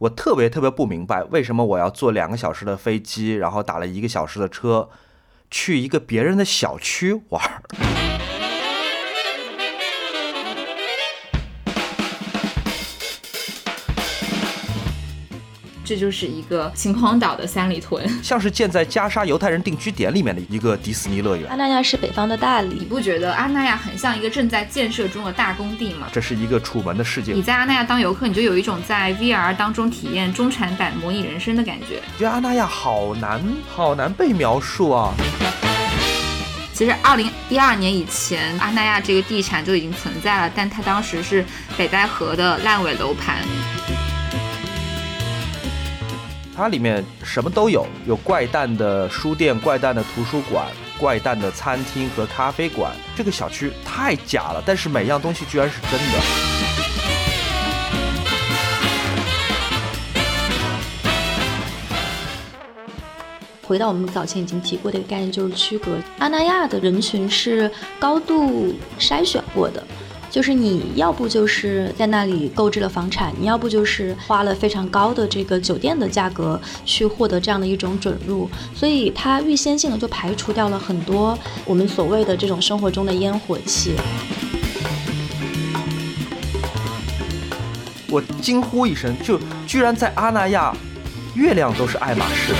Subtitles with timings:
[0.00, 4.88] 我特别特别不明白，为什么我要坐两个小时的飞机，然后打了一个小时的车，
[5.50, 8.29] 去一个别人的小区玩儿。
[15.90, 21.50] 这就是一个秦皇岛的三里屯， 像是建在加沙犹太人定居点里面的一个迪士尼乐园。
[21.50, 26.06] 阿那亚是北方的大理，你不觉得阿那亚很像一个正在建设中的大工地吗？
[26.12, 27.32] 这是一个楚门的世界。
[27.32, 32.00] 你在阿那亚当游客，你就有一种在 VR 当中体验中产版模拟人生的感觉。
[32.16, 35.12] 觉得阿那亚好难，好难被描述啊。
[36.72, 41.44] 其实，二零一二年以前，阿那亚这个地产就已经存在了，但它当时是
[41.76, 43.38] 北戴河的烂尾楼盘。
[46.60, 50.66] 它里面什么都有，有怪诞的书店、怪诞的图书馆、
[50.98, 52.92] 怪诞的餐厅和咖啡馆。
[53.16, 56.18] 这个小区太假了，但是每样东西居然是真的。
[63.62, 69.82] 回到我们早前已经提过的一个概念，就是区隔阿那亚的人群是高度筛选过的。
[70.30, 83.96] 就是你要不就是在那里购置了房产，你要不就是花了非常高的这个酒店的价格去获得这样的一种准入，所以它预先性的就排除掉了很多我们所谓的这种生活中的烟火气。
[88.08, 90.72] 我惊呼一声，就居然在阿那亚，
[91.34, 92.58] 月亮都是爱马仕的。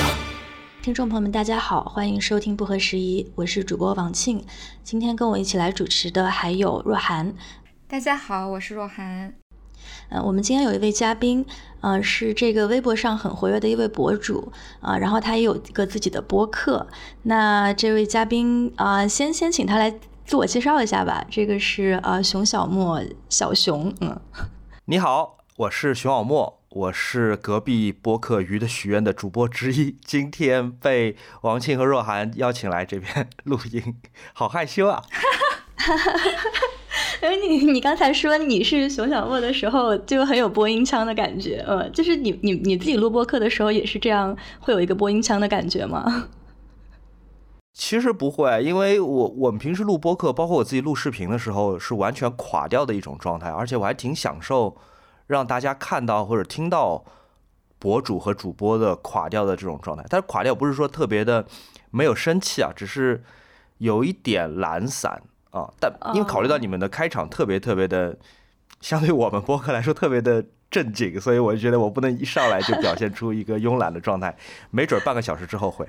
[0.83, 4.43] 听众朋友们，大家好，欢迎收听不合时宜，我是主播王庆，
[4.83, 7.35] 今天跟我一起来主持的还有若涵。
[7.91, 9.35] 大家好，我是若涵。
[10.11, 11.45] 嗯，我们今天有一位嘉宾，
[11.81, 16.87] 呃，是这个微博上很活跃的一位博主啊，然后他也有一个自己的播客。
[17.25, 19.93] 那这位嘉宾啊，先先请他来
[20.25, 21.27] 自我介绍一下吧。
[21.29, 24.21] 这个是呃熊小莫，小熊，嗯，
[24.85, 33.97] 你好，我是熊小莫，我是隔壁播客《鱼的许愿》的主播之一，今天被王庆和若涵邀请来这边 录音，
[34.33, 35.03] 好害羞啊。
[37.21, 46.29] 哎，你你刚才说你是熊小莫的时候，就很有播音腔的感觉，嗯，就是你你你自己录播课的时候也是这样，会有一个播音腔的感觉吗？
[47.75, 54.75] 其实不会，因为我我们平时录播课，包括我自己录视频的时候，是完全垮掉的一种状态，而且我还挺享受
[55.27, 57.05] 让大家看到或者听到
[57.79, 60.03] 博主和主播的垮掉的这种状态。
[60.09, 61.45] 但是垮掉不是说特别的
[61.91, 63.23] 没有生气啊，只是
[63.77, 65.23] 有一点懒散。
[65.51, 68.17] 啊，但因为考虑到你们的开场特别特别的，
[68.81, 74.37] 相对我们播客来说特别的正经，所以我就觉得我不能一上来就表现出一个慵懒的状态，
[74.71, 75.87] 没准半个小时之后会。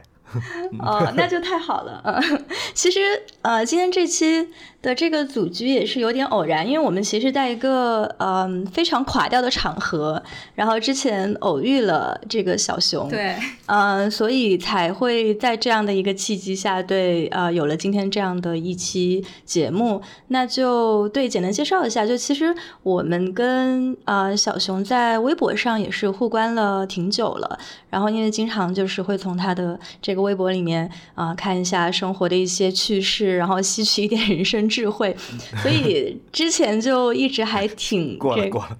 [0.79, 2.01] 哦，那就太好了。
[2.05, 2.99] 嗯， 其实
[3.41, 4.49] 呃，今天这期
[4.81, 10.23] 的这个组局也是有点偶然，因为我们其实在一个嗯非常垮掉的场合，
[10.55, 20.01] 然后之前偶遇了这个小熊，对，嗯，所以才会在这样的一个契机下，对，呃，有了今天这样的一期节目。
[20.29, 27.59] 那就对，简单介绍一下，就其实我们跟呃小熊在微博上也是互关了挺久了，
[27.89, 30.21] 然后因为经常就是会从他的这个。
[30.21, 35.15] 微博里面啊，看一下生活的一些趣事，然后吸取一点人生智慧，
[35.61, 38.77] 所以之前就一直还挺过 了过了，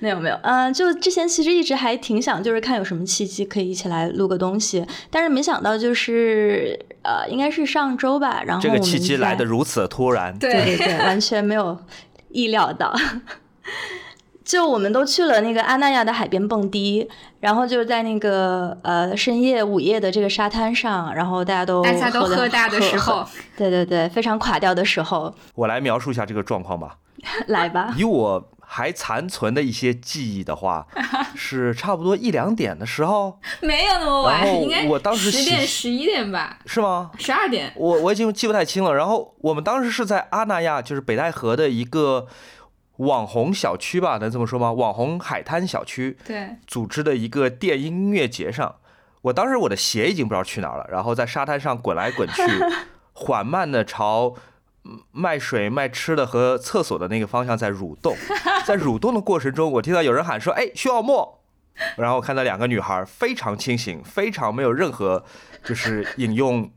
[0.00, 11.78] 没有 没有，嗯，就之前其实一直还挺想，就是看有什么契机可以一起来录个东西，但是没想到就是呃，应该是上周吧，然后这个契机来的如此突然，对对对，完全没有
[12.30, 12.94] 意料到。
[14.44, 17.08] 就我们都去了那个阿那亚的海边蹦迪，
[17.40, 25.34] 然后就是在那个呃深夜午夜的这个沙滩上，然后大家都大家都喝大的时候， 对对对，非常垮掉的时候。
[25.54, 26.98] 我来描述一下这个状况吧。
[27.48, 27.94] 来吧。
[27.96, 30.86] 以我还残存的一些记忆的话，
[31.34, 33.38] 是差不多一两点的时候。
[33.62, 36.58] 没有那么晚，应该我当时十点十一点吧？
[36.66, 37.10] 是吗？
[37.18, 37.72] 十二点。
[37.76, 38.94] 我我已经记不太清了。
[38.94, 42.26] 然后我们当时是在阿那亚，就是北戴河的一个。
[42.98, 44.72] 网红小区吧，能这么说吗？
[44.72, 48.76] 网红海滩小区，对，组织的一个电音音乐节上，
[49.22, 52.42] 我当时我的鞋已经不知道去哪儿了，然后在沙滩上滚来滚去，
[53.12, 54.34] 缓慢的朝
[55.10, 58.16] 卖水卖吃的和厕所的那个方向在蠕动，
[58.64, 61.40] 在蠕动的过程中，我听到有人喊说：“哎，徐小沫。”
[61.98, 65.24] 然后我看到两个女孩非常清醒，非常没有任何
[65.64, 66.70] 就是饮用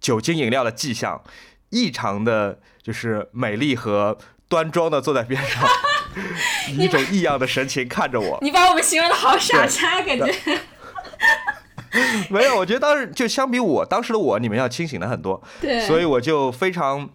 [0.00, 1.22] 酒精饮料的迹象，
[1.68, 4.16] 异常的就是美丽和。
[4.48, 5.68] 端庄的坐在边上，
[6.72, 8.38] 以一种异样的神情看着我。
[8.42, 10.34] 你把我们形容的好傻叉，感觉。
[12.28, 15.42] 没有，我觉得当时就相比我当时的我，你们要清醒了很多。
[15.60, 15.80] 对。
[15.86, 17.08] 所以我就非常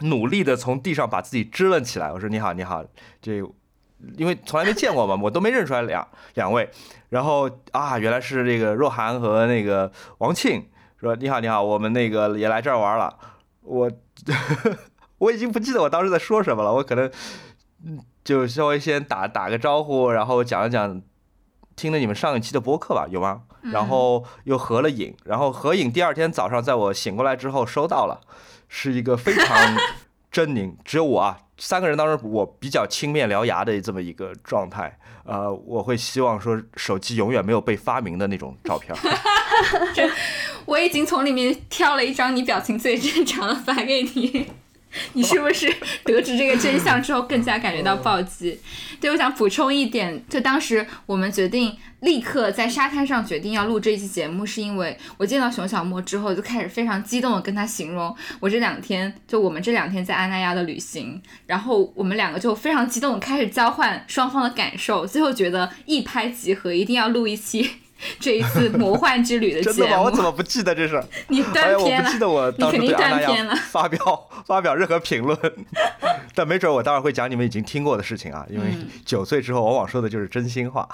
[0.00, 2.10] 努力的从地上把自己支棱起来。
[2.10, 2.84] 我说：“你好，你好，
[3.22, 3.36] 这
[4.16, 6.68] 因为从来没见过嘛，我都没认出来两两位。
[7.10, 10.68] 然后啊，原来是这个若涵和那个王庆，
[10.98, 13.16] 说你好你好，我们那个也来这儿玩了。
[13.62, 13.90] 我
[15.20, 17.10] 我已经不记得我当时在说什么了，我可能
[17.86, 21.00] 嗯就稍微先打打个招呼，然后讲一讲
[21.76, 23.42] 听了你们上一期的播客吧，有吗？
[23.72, 28.20] 然后又合了影，然后合影第二天早上在我醒过来之后收到了，
[28.68, 29.76] 是一个非常
[30.32, 31.38] 狰狞，只有我啊。
[31.62, 38.96] 三个人当中，我比较青面獠牙的这么一个状态，呃，我会希望说手机永远没有被发明的那种照片。
[39.92, 40.10] 这
[40.64, 44.50] 我已经从里面挑了一张你表情最正常的发给你。
[45.14, 45.72] 你是不是
[46.04, 48.58] 得知这个真相之后更加感觉到暴击？
[49.00, 67.70] 对，我想补充一点，就当时我们决定立刻在沙滩上决定要录这一期节目，是因为我见到熊小莫之后就开始非常激动的跟他形容我这两天就我们这两天在阿那亚的旅行，然后我们两个就非常激动开始交换双方的感受，最后觉得一拍即合，一定要录一期。
[68.18, 70.02] 这一次魔幻之旅的节目，真的吗？
[70.02, 71.02] 我怎么不记得这事？
[71.28, 71.98] 你断片了。
[71.98, 73.98] 我不记得我当时对阿那亚发表
[74.46, 75.38] 发表任何评论，
[76.34, 78.64] 但没准我待会儿会讲你们已经听过的事情啊，因为
[79.04, 80.88] 九岁之后往往说的就是真心话。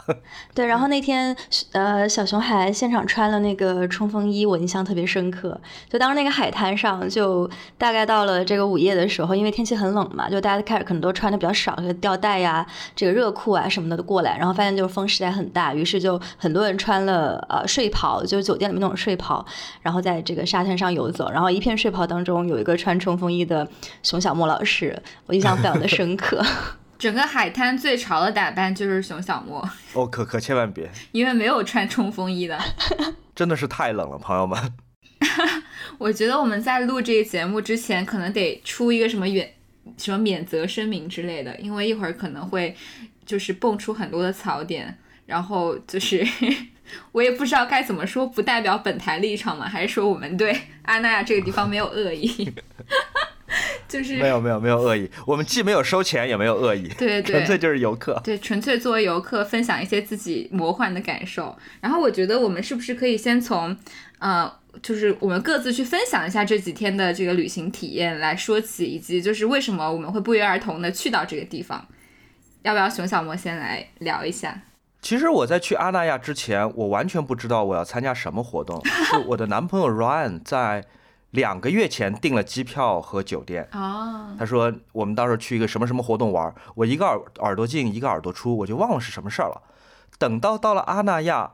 [0.54, 1.34] 对，然后那天
[1.72, 5.58] 呃，小熊还现场穿了那个冲锋衣，我印象特别深刻。
[5.88, 7.48] 就当时那个海滩上，就
[7.78, 16.95] 大概到了这个午夜的时候，因为天气很冷嘛，就大家开始可能都穿的比较少，就吊带呀、这个热裤啊什么的都过来，然后发现就是风实在很大，于是就很多人穿。
[16.96, 19.44] 穿了呃睡袍，就是酒店里面那种睡袍，
[19.82, 23.68] 然后在这个沙滩上游走，然后一片睡袍当中有一个穿冲锋衣的
[24.02, 26.42] 熊小莫老师，我印象非常的深刻。
[26.98, 29.62] 整个海滩最潮的打扮就是熊小莫，
[29.92, 32.58] 哦，可可千万别， 因为没有穿冲锋衣的，
[33.36, 34.58] 真的是太冷了，朋友们。
[35.98, 39.52] 我觉得我们在录这个节目之前，可能得出一个什么免
[39.98, 42.74] 什么免责声明之类的，因为一会儿可能会
[43.26, 44.96] 就是蹦出很多的槽点，
[45.26, 46.26] 然后就是。
[47.12, 49.68] 我也不知道该怎么说，不代表本台立场嘛？
[49.68, 52.52] 还是说我们对阿那亚这个地方没有恶意？
[53.88, 61.56] 就是没有没有没有恶意，我们既没有收钱，也没有恶意，对对，纯粹就是游客，对，纯粹作为游客分享一些自己魔幻的感受。
[61.80, 63.74] 然后我觉得我们是不是可以先从，
[64.18, 71.86] 呃，就是我们各自去分享一下这几天的这个旅行体验来说起，以及就是为什么我们会不约而同的去到这个地方？
[72.62, 74.60] 要不要熊小魔先来聊一下？
[75.06, 78.84] 其实我在去阿那亚之前，我完全不知道我要参加什么活动。
[79.06, 80.84] 是我的男朋友 Ryan 在
[81.30, 83.68] 两个月前订了机票和酒店。
[83.70, 84.34] 哦。
[84.36, 89.62] 他说我们到时候去一个什么什么活动玩，我一个耳耳朵进一个耳朵出，我就忘了是什么事儿了。
[90.18, 91.52] 等到到了阿那亚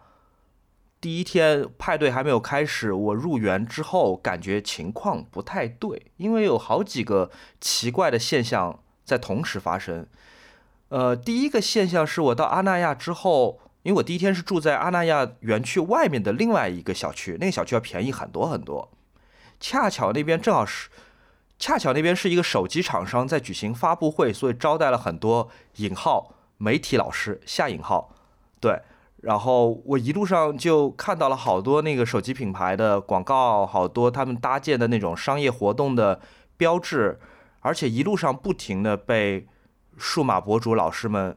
[0.99, 10.07] 第一天派对还没有开始，我入园之后感觉情况不太对，因为有好几个奇怪的现象在同时发生。
[10.93, 18.91] 呃，第一个现象是我到阿那亚之后，因为我第一天是住在阿那亚园区外面的另外一个小区，那个小区要便宜很多很多。
[19.59, 20.91] 恰巧那边正好是，
[21.59, 28.15] 恰巧那边是一个手机厂商在举行发布会，所以招待了很多引号媒体老师下引号，
[28.61, 28.83] 对。
[29.23, 36.21] 然后我一路上就看到了好多那个手机品牌的广告，好多他们搭建的那种商业活动的
[36.59, 37.19] 标志，
[37.61, 39.47] 而且一路上不停的被。
[40.03, 41.37] 数码博主老师们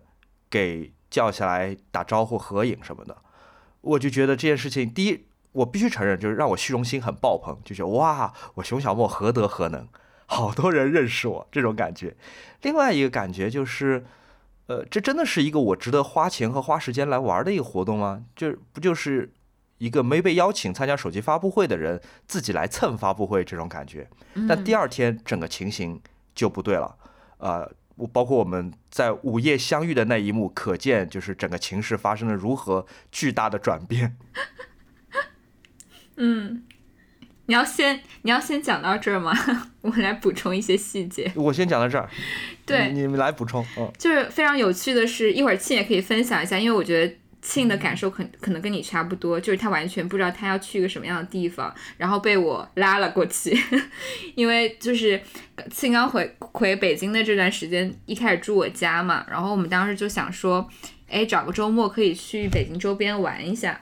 [0.49, 3.15] 给叫下来打招呼、合影什么的，
[3.81, 9.87] 我就觉得这件事情，第一，我必须承认，就是让我虚荣心很爆棚，就觉得哇，我熊小莫何德何能，
[10.25, 12.17] 好多人认识我这种感觉。
[12.63, 14.03] 另外一个感觉就是，
[14.65, 18.23] 呃，这真的是一个我值得花钱和花时间来玩的一个活动吗？
[18.35, 19.31] 就不就是
[19.77, 24.09] 一个没被邀请参加手机发布会的人自己来蹭发布会这种感觉？
[24.49, 26.01] 但第二天整个情形
[26.33, 26.97] 就不对了，
[27.37, 27.71] 呃。
[27.95, 34.17] 我包括我们在午夜相遇的那一幕，可见就是整个情势发生了如何巨大的转变。
[36.17, 36.63] 嗯，
[37.45, 39.33] 你要先你要先讲到这儿吗？
[39.81, 41.31] 我来补充一些细节。
[41.35, 42.09] 我先讲到这儿。
[42.65, 43.65] 对，你们来补充。
[43.77, 47.15] 嗯，就是非常有趣的是，一会儿庆也可以分享一下，因为我觉得。
[47.47, 53.55] 庆的感受可可能跟你差不多，就是他完全不知道他要去一个什么样的地方，然后被我拉了过去，
[54.33, 55.21] 因为就是
[55.69, 60.67] 庆刚回回北京的这段时间，一开始住我家嘛，然后我们当时就想说，
[61.07, 63.79] 哎，找个周末可以去北京周边玩一下，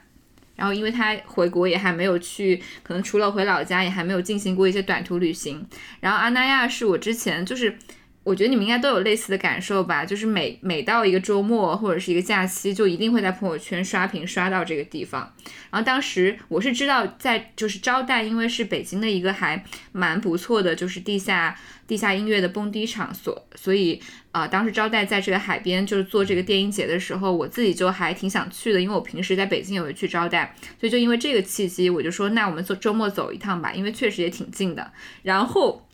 [0.58, 5.66] 然后因为他回国也还没有去，可能除了回老家，也还没有进行过一些短途旅行，
[6.02, 7.78] 然后阿那亚是我之前就是。
[8.24, 15.34] 我觉得你们应该都有类似的感受吧，就是每每到一个周末或者是一个假期，就一定会在朋友圈刷屏刷到这个地方。
[15.70, 24.02] 然后当时我是知道，在就是招待，因为是北京的一个还蛮不错的，就是地下地下音乐的蹦迪场所，所以
[24.32, 34.94] 啊，当时招待在这个海边就是做这个电音节的时候，我自己就还挺想去的，因为我平时在北京也会去招待，所以就因为这个契机，我就说那我们做周末走一趟吧，因为确实也挺近的。
[35.24, 35.90] 然后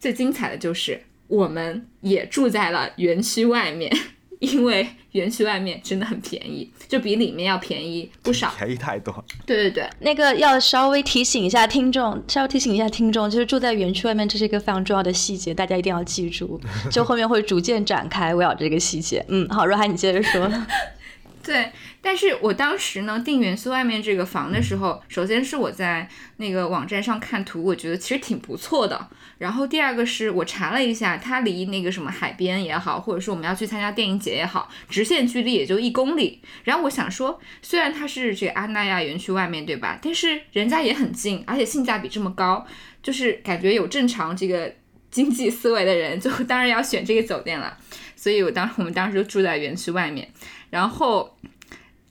[0.00, 1.02] 最精彩的就是。
[1.28, 3.90] 我们也住在了园区外面，
[4.40, 9.24] 因为园区外面真的很便宜，就比里面要便宜不少，便宜太多。
[9.46, 16.60] 对对对，那个要稍微提醒一下听众，稍微提醒一下听众，就是住在园区外面，这是一个非常重要的细节，大家一定要记住。
[16.92, 19.24] 就后面会逐渐展开围绕这个细节。
[19.28, 20.50] 嗯，好，若涵你接着说。
[21.42, 21.70] 对，
[22.02, 29.08] 但是我当时呢订元素外面这个房的时候，首先是我在那个网站上看图，我觉得其实挺不错的。
[29.38, 36.40] 然后第二个是我查了一下，它离那个什么海边也好，或者说我们要去参加电影节也好，直线距离也就一公里。
[36.64, 42.66] 然后我想说，虽然它是这个阿那亚园区外面对吧，但是人家也很近，而且性价比这么高，
[43.02, 44.74] 就是感觉有正常这个
[45.10, 47.76] 经济思维的人，就 当然要选这个酒店了。
[48.16, 50.26] 所以我当我们当时就住在园区外面。
[50.70, 51.36] 然后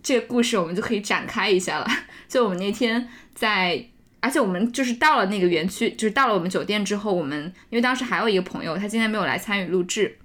[0.03, 1.87] 这个故事我们就可以展开一下了。
[2.29, 3.83] 就我们那天在，
[4.25, 10.17] 而且我们就是到了那个园区，就是到了我们酒店之后，我们因为当时还有一个朋友，他今天没有来参与录制，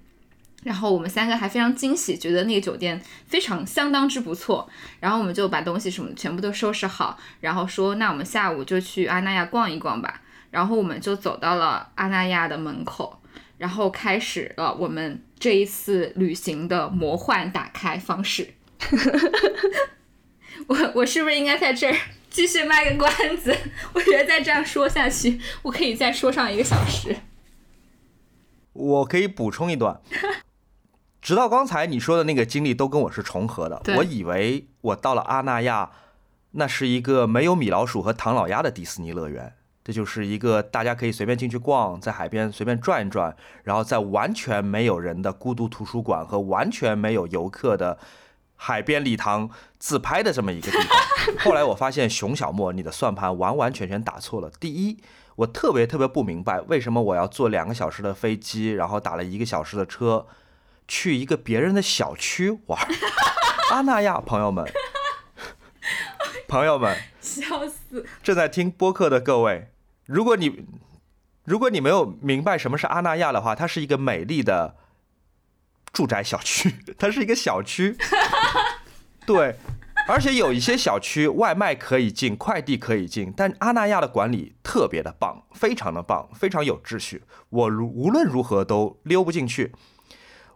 [0.63, 4.67] 然后我们三个还非常惊喜，觉得那个酒店非常相当之不错。
[4.99, 10.21] 然后我们就把东西什么全部都收拾好，然后说那我们下午就去阿那亚逛一逛吧。
[10.49, 13.21] 然后我们就走到了阿那亚的门口，
[13.57, 15.21] 然后开始了我们。
[15.41, 18.53] 这一次旅行的魔幻打开方式，
[20.67, 21.97] 我我是不是应该在这儿
[22.31, 23.55] 继续卖个关子？
[23.93, 27.15] 我觉得再这样说下去，我可以再说上一个小时。
[28.73, 29.99] 我可以补充一段，
[31.21, 33.81] 直到刚才你说的那个经历都跟我是重合的。
[33.97, 35.91] 我以为我到了阿那亚，
[36.51, 39.53] 那是一个没有米老鼠和唐老鸭的迪士尼乐园。
[39.83, 47.97] 这就是一个大家可以随便进去逛，在海边随便转一转，然后在完全没有人的孤独图书馆和完全没有游客的
[48.63, 49.49] 海边礼堂
[49.79, 51.35] 自拍的这么一个地方。
[51.43, 54.51] 后来我发现熊小莫，你的算盘完完全全打错了。
[54.59, 54.99] 第一，
[55.37, 60.27] 我特别特别不明白为什么我要坐两个小时的飞机，然后打了一个小时的车，
[60.87, 62.79] 去一个别人的小区玩。
[63.71, 64.71] 阿那亚朋友们。
[66.47, 68.05] 朋友们，笑死！
[68.21, 69.71] 正在听播客的各位，
[70.05, 70.65] 如果你
[71.45, 74.75] 如果你没有明白什么是阿那亚的话，它是一个美丽的
[75.91, 77.97] 住宅小区，它是一个小区。
[79.25, 79.55] 对，
[80.07, 87.23] 而且有一些小区外卖可以进，快递可以进，但阿那亚的管理特别的棒，非常的棒，非常有秩序。
[87.49, 89.73] 我如无论如何都溜不进去，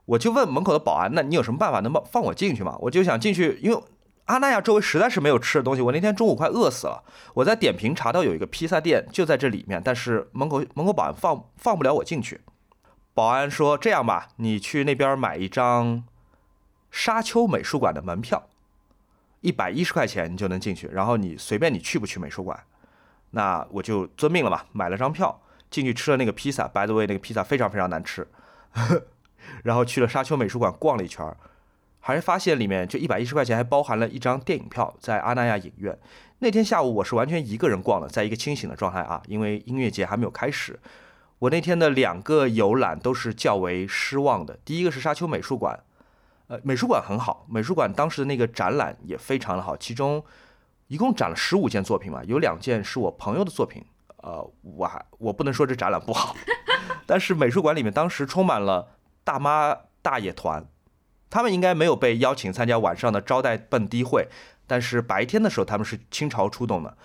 [0.06, 3.82] 我就问门口的保安：“那你有什么办法能放放我进去吗？”我就想进去，因为。
[4.26, 7.04] 阿那亚周围实在是没有吃的东西，我那天中午快饿死了。
[7.36, 12.42] 我在点评查到有一个披萨店就在这里面，但是门口门口保安放放不了我进去。
[13.14, 16.06] 保安说：“这样吧，你去那边买一张
[16.90, 18.48] 沙丘美术馆的门票，
[19.46, 20.88] 一百一十块钱你就能进去。
[20.88, 22.60] 然后你随便你去不去美术馆。”
[23.32, 26.68] 那我就遵命了嘛，买了张票进去吃了那个披萨。
[26.68, 28.28] By the way，那个披萨非常非常难吃。
[29.64, 31.26] 然后去了沙丘美术馆逛了一圈。
[32.00, 35.98] 还是发现里面就一百一十块钱，还包含了一张电影票，在阿那亚影院。
[36.38, 40.80] 那天下午我是完全一个人逛的，在一个清醒的状态啊，因为音乐节还没有开始。
[41.40, 44.60] 我那天的两个游览都是较为失望的。
[44.64, 45.80] 第一个是沙丘美术馆，
[46.48, 50.24] 呃，美术馆很好，美术馆当时的那个展览也非常的好，其中
[50.88, 53.84] 一共展了十五件作品嘛，有两件是我朋友的作品。
[54.18, 56.36] 呃，我还我不能说这展览不好，
[57.06, 60.66] 但是美术馆里面当时充满了大妈大爷团。
[61.30, 64.28] 他们应该没有被邀请参加晚上的招待蹦迪会，
[64.66, 66.98] 但是白天的时候他们是倾巢出动的。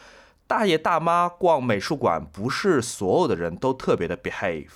[0.47, 4.69] 大爷大妈逛美术馆，不是所有的人都特别的 behave。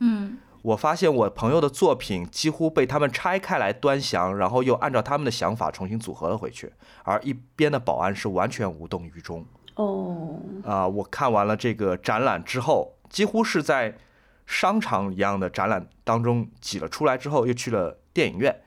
[0.00, 9.44] 嗯，我发现我朋友的作品几乎被他们拆开来端详，然后又按照他们的想法重新组合了回去，而一边的保安是完全无动于衷。
[9.74, 13.98] 哦，啊，我看完了这个展览之后，几乎是在
[14.46, 18.62] 商场一样的展览当中挤了出来之后，又去了电影院。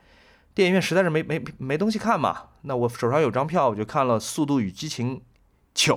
[0.54, 5.20] 电影院实在是没没没东西看嘛，那我手上有张票，我就看了《速度与激情
[5.74, 5.96] 九》。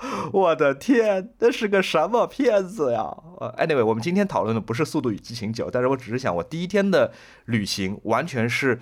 [0.32, 3.02] 我的天，那是个什么片子呀？
[3.40, 7.12] 呃，anyway，我们今天讨论的不是《速度与激情九》，但是我只是想，我第一天的
[7.46, 8.78] 旅行完全是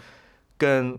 [0.58, 0.98] 跟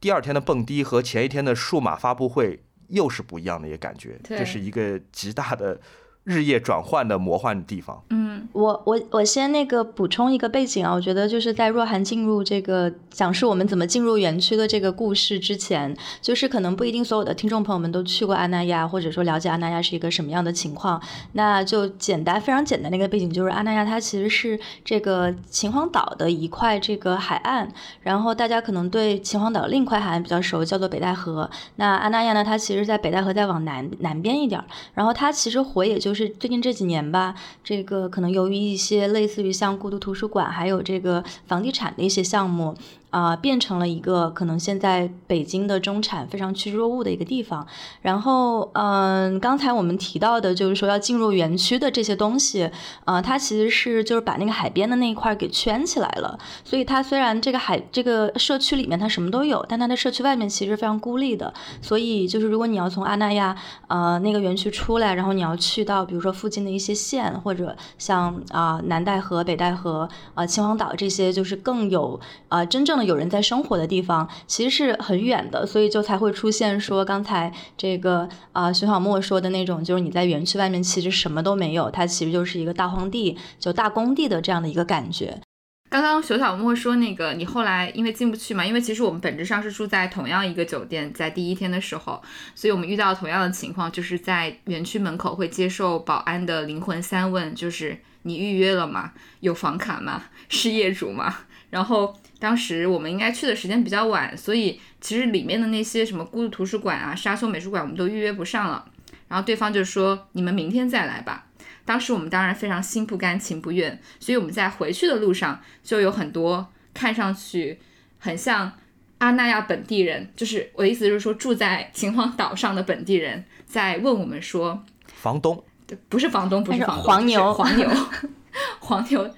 [0.00, 5.78] 第二天的蹦迪和前一天的数码发布会又是不一样的一个感觉，这是一个极大的
[6.24, 8.02] 日夜转换的魔幻地方。
[8.10, 21.00] 嗯，我我我先那个补充一个背景啊，我觉得就是在若涵进入这个讲述我们怎么进入园区的这个故事之前，就是可能不一定所有的听众朋友们都去过阿那亚，或者说了解阿那亚是一个什么样的情况。
[21.32, 27.68] 那就简单非常简单的一个背景，就是阿那亚它其实是这个秦皇岛的一块这个海岸，
[28.02, 31.50] 然后大家可能对秦皇岛另一块海岸比较熟，叫做北戴河。
[31.76, 42.74] 那阿那亚呢，它其实在北戴河再往南南边一点儿，然后它其实火也就就是最近这几年吧，这个可能由于一些类似于像孤独图书馆，还有这个房地产的一些项目。
[43.10, 47.66] 啊、变成了一个可能现在北京的中产非常趋之若鹜的一个地方。
[48.02, 52.70] 然后，嗯、刚才我们提到的，就是说要进入园区的这些东西，
[53.04, 56.38] 呃，它其实是就是把那个海边的那一块给圈起来了。
[56.64, 61.52] 所以它虽然这个海这个社区里面它什么都有，但它的社区外面其实非常孤立的。
[61.82, 63.56] 所以就是如果你要从阿那亚
[63.88, 85.40] 呃那个园区出来，然后你要去到比如说附近的一些县，或者像啊、南戴河、北戴河、呃秦皇岛这些，就是更有呃真正有人在生活的地方，其实是很远的，所以就才会出现说刚才这个啊、熊小莫说的那种，就是你在园区外面其实什么都没有，它其实就是一个大荒地，就大工地的这样的一个感觉。
[85.88, 92.22] 刚刚熊小莫说那个，你后来因为进不去嘛，因为其实我们本质上是住在同样一个酒店，在第一天的时候，
[92.54, 99.10] 所以我们遇到同样的情况，就是在园区门口会接受保安的灵魂三问，就是你预约了吗？
[99.40, 100.22] 有房卡吗？
[100.48, 101.38] 是业主吗？
[101.70, 108.84] 然后当时我们应该去的时间比较晚，所以其实里面的那些什么孤独图书馆啊、沙丘美术馆，我们都预约不上了。
[109.28, 111.46] 然后对方就说你们明天再来吧。
[111.84, 117.78] 当时我们当然非常心不甘情不愿，所以我们在回去的路上就有很多看上去
[118.18, 118.72] 很像
[119.18, 124.82] 阿那亚本地人，就是我的意思就是说住在秦皇岛上的本地人在问我们说，
[125.14, 125.62] 房东，
[126.08, 127.90] 不是房东，不是是房东，黄牛黄牛，
[128.78, 129.34] 黄牛，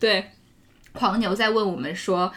[0.00, 0.24] 对，
[0.94, 2.32] 黄牛在问我们说，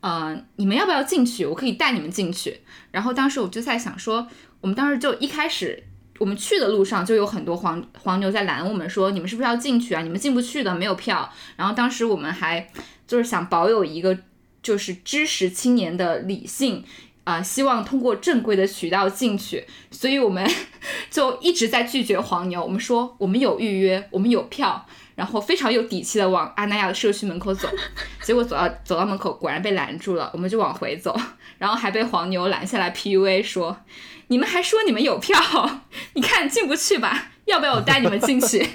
[0.00, 1.46] 呃，你们要不要进去？
[1.46, 2.60] 我可以带你们进去。
[2.90, 4.26] 然后当时我就在想说，
[4.60, 5.82] 我们当时就一开始
[6.18, 10.02] 我们去的路上就有很多黄黄牛在拦我们说，你们是不是要进去啊？
[10.02, 11.32] 你们进不去的，没有票。
[11.56, 12.68] 然后当时我们还
[13.06, 14.18] 就是想保有一个
[14.62, 16.84] 就是知识青年的理性。
[17.24, 20.46] 啊、希望通过正规的渠道进去，所以我们
[21.10, 22.62] 就一直在拒绝黄牛。
[22.62, 27.68] 我们说我们有预约，我们有票，然后非常有底气的往阿那亚的社区门口走。
[28.22, 31.14] 结果走到走到门口，果然被拦住了，我们就往回走，
[31.58, 33.76] 然后还被黄牛拦下来 PUA 说
[34.28, 35.38] ：“你们还说你们有票，
[36.14, 37.28] 你看进不去吧？
[37.44, 38.66] 要不要我带你们进去？”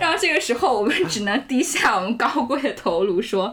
[0.00, 3.52] 然后这个时候，我们只能低下我们高贵的头颅说：“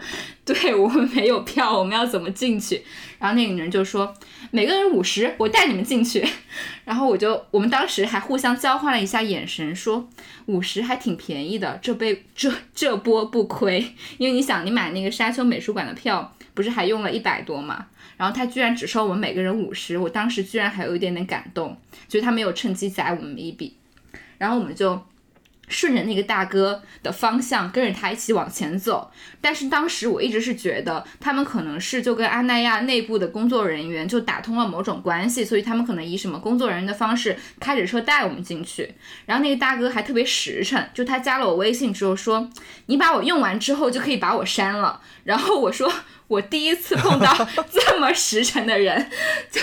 [0.54, 2.84] 对我们没有票，我们要怎么进去？”
[3.20, 4.14] 然后那个女人就说
[4.52, 6.26] ：“每个人五十，我带你们进去。
[6.86, 10.10] ”然后我就，我们当时还互相交换了一下眼神，说
[10.46, 13.94] 五十还挺便宜的，这杯这这波不亏。
[14.18, 17.88] 因为你想，你买那个沙丘美术馆的票，不是还用了一百多嘛？
[18.18, 23.76] 然后他居然只收我们每个人五十，我当时居然还有一点点感动，觉得他没有趁机宰我们一笔。
[24.38, 25.02] 然后我们就
[25.70, 29.10] 顺着那个大哥的方向跟着他一起往前走。
[29.40, 38.96] 但是当时我一直是觉得他们可能是就跟阿那亚内部的工作人员就打通了某种关系，所以他们可能以什么工作人员的方式开着车带我们进去。
[39.26, 42.50] 然后那个大哥还特别实诚，就他加了我微信之后说，
[42.88, 45.00] 你把我用完之后就可以把我删了。
[45.24, 45.90] 然后我说。
[46.30, 47.36] 我第一次碰到
[47.70, 49.10] 这么实诚的人，
[49.52, 49.60] 就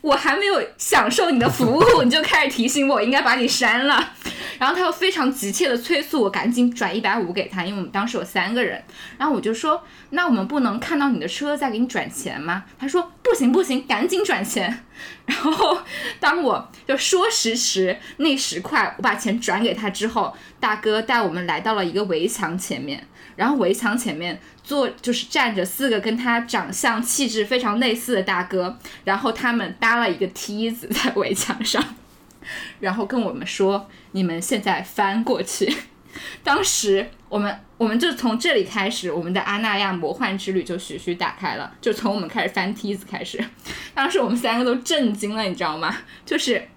[0.00, 4.12] 我还没有享受你的服务， 你就开始提醒我应该把你删了。
[4.58, 8.80] 然后他又非常急切的催促我赶紧转一百五给他，因为我们当时有三个人。
[9.18, 12.64] 然后我就说，那我们不能看到你的车再给你转钱吗？
[12.78, 14.84] 他说不行不行，赶紧转钱。
[15.26, 15.78] 然后
[16.20, 23.08] 当我就说时迟那时快，我把钱转给他之后，大哥带我们来到了一个围墙前面，
[23.40, 31.82] 然后围墙前面坐就是站着四个跟他长相气质非常类似的大哥，然后他们搭了一个梯子在围墙上，
[32.80, 35.74] 然后跟我们说：“你们现在翻过去。
[36.44, 43.42] ”当时我们我们就从这里开始，我们的阿那亚魔幻之旅就徐徐打开了，就从我们开始翻梯子开始。
[43.94, 45.96] 当时我们三个都震惊了，你知道吗？
[46.26, 46.68] 就是。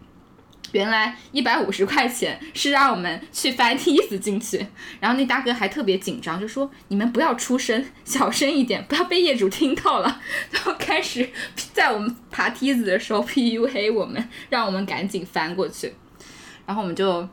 [0.74, 4.68] 原来一百五十块钱是让我们去翻梯子进去，
[5.00, 10.22] 然后那大哥还特别紧张，就说你们不要出声，小声一点，不要被业主听到了。
[10.52, 11.30] 然后开始
[11.74, 15.94] 在我们爬梯子的时候 PUA 我们，让我们赶紧翻过去。
[16.66, 17.30] 然后我们就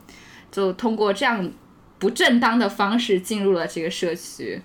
[0.53, 1.51] 就通过这样
[1.99, 4.61] 不正当的方式进入了这个社区。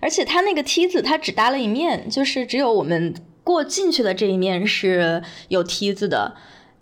[0.00, 6.36] 而且他那个梯子他只搭了一面，就是只有我们过进去的这一面是有梯子的。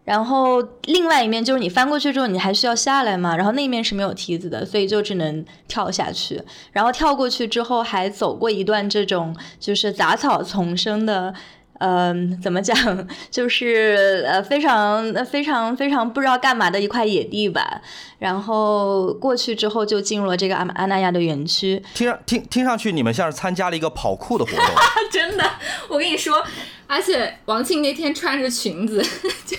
[0.07, 6.41] 然后另外一面就是你翻过去之后，你还需要下来嘛，然后那一面是没有梯子的，所以就只能跳下去。
[6.73, 11.35] 然后跳过去之后，还走过一段这种就是杂草丛生的。
[11.79, 12.75] 嗯，怎么讲？
[13.31, 17.83] 就是呃，非常非常非常不知道干嘛的一块野地吧。
[18.19, 21.83] 然后过去之后，就进入了这个阿阿那亚的园区。
[21.93, 24.67] 听上听听上去，你们像是参加了一个跑酷的活动。
[25.13, 25.45] 真的，
[25.89, 26.43] 我跟你说，
[26.87, 29.03] 而且王庆那天穿着裙子
[29.45, 29.59] 就。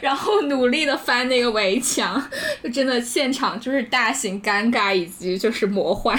[0.00, 2.20] 然后努力的翻那个围墙，
[2.62, 6.18] 就真的现场就是大型尴尬以及就是魔幻，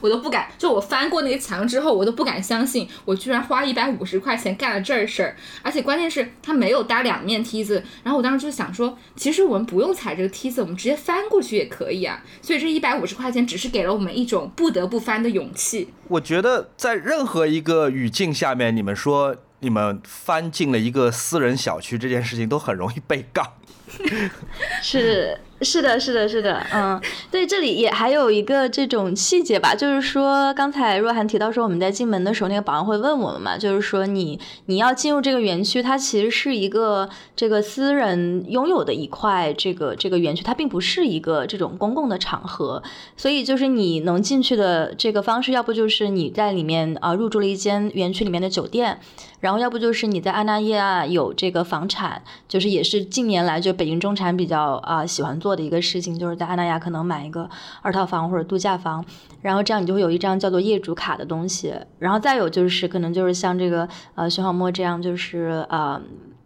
[0.00, 0.48] 我都不敢。
[0.58, 5.36] 就我翻过那个墙之后，我都不敢相信，我居然花一百五十块钱干了这事儿。
[5.62, 7.84] 而且关键是它没有搭两面梯子。
[8.02, 12.22] 然后我当时就想说，其实我们不用踩这个梯子，我们直接翻过去也可以啊。
[12.42, 15.92] 所以这一百五十块钱只是给了我们一种不得不翻的勇气。
[16.08, 19.36] 我觉得在任何一个语境下面，你们说。
[19.60, 23.46] 你们翻进了一个私人小区，这件事情都很容易被杠。
[24.82, 25.38] 是。
[25.62, 26.98] 是的，是的，是的，嗯，
[27.30, 42.82] 对，这里也还有一个这种细节吧，就是说，刚才若涵提到说，我们在进门的时候，那个保安会问我们嘛，就是说，你你要进入这个园区，它其实是一个这个私人拥有的一块这个这个园区，它并不是一个这种公共的场合，
[43.14, 48.98] 所以就是你能进去的这个方式，要不就是你在里面啊入住了一间园区里面的酒店，
[49.40, 55.50] 然后要不就是你在阿那亚有这个房产，就是也是近年来就北京中产比较啊喜欢做。
[55.50, 57.50] 的一个事情就是在阿那亚可能买一个
[57.82, 59.04] 二套房或者度假房，
[59.42, 66.00] 然后这样你就会有一张叫做业主卡的东西，然后再有就是可能就是像这个呃徐小沫这样就是啊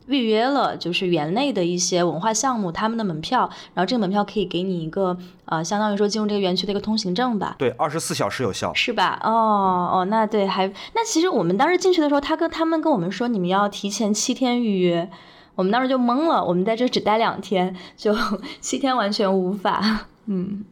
[0.07, 7.57] 预约了就是园内的一些文化项目他们的门票，然后这个门票可以给你一个呃相当于说进入这个园区的一个通行证吧？
[7.59, 9.19] 对，二十四小时有效，是吧？
[9.23, 15.11] 哦哦，那对还那其实我们当时进去的时候，他跟他们跟我们说你们要提前七天预约。
[15.57, 18.13] 我们当时就懵了，我们在这只待两天，就
[18.61, 20.65] 七天完全无法，嗯。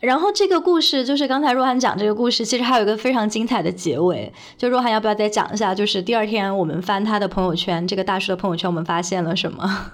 [0.00, 4.32] 然后这个故事就是刚才若涵讲这个故事，其实还有一个非常精彩的结尾。
[4.56, 5.74] 就若涵要不要再讲一下？
[5.74, 9.92] 就是第二天我们翻他的朋友圈，这个大叔的朋友圈，我们发现了什么？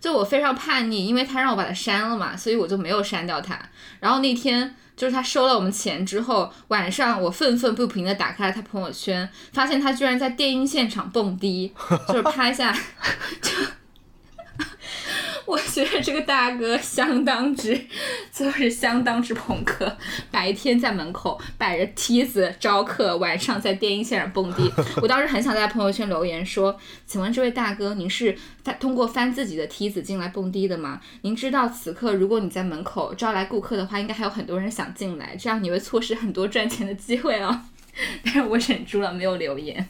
[0.00, 3.58] 就我非常叛逆，因为他让我把他删了嘛，所以我就没有删掉他。
[4.00, 4.74] 然后那天。
[4.96, 11.70] 就是他收了我们钱之后，晚上我愤愤不平的打开了他朋友圈，发现他居然在电音现场蹦迪，
[12.08, 12.72] 就是拍下
[13.42, 13.50] 就。
[15.48, 17.80] 我觉得这个大哥相当之，
[18.32, 19.96] 就是相当之朋克。
[20.28, 24.68] 白天在门口摆着梯子招客，晚上在电音线上蹦迪。
[25.00, 31.00] 我当时很想在朋友圈留言说：“请问这位大哥，您是翻通过翻自己的梯子进来蹦迪的吗？
[31.22, 37.62] 您知道此刻如果你在门口招来顾客的话，应该还有很多人想进来，这样你会错失很多赚钱的机会哦。
[38.24, 39.88] ”但是我忍住了，没有留言。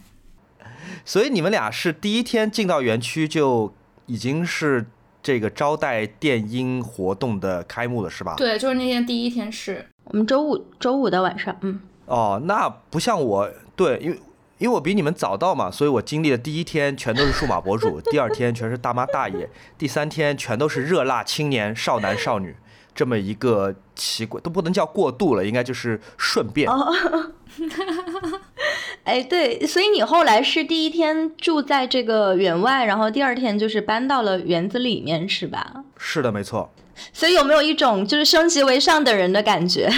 [1.06, 4.84] 所以你们俩是第一天进到园区就已经是。
[5.26, 8.36] 这个招待电音活动的开幕了是吧？
[8.36, 11.80] 对，就是那天第一天是我们周五周五的晚上，嗯。
[12.04, 14.20] 哦，那不像我，对，因为
[14.58, 22.54] 因为我比你们早到嘛，所以我经历的第一天全都是数码博主， 第二天全是大妈大爷，第三天全都是热辣青年少男少女，
[22.94, 26.70] 这么一个奇怪都不能叫过度了，应该就是顺便。
[29.06, 35.84] 哎，对，所以你后来是第一天住在这个园外，然后第二天就是搬到了园子里面，是吧？
[35.96, 36.72] 是的，没错。
[37.12, 39.88] 所以有没有一种就是升级为上等人的感觉？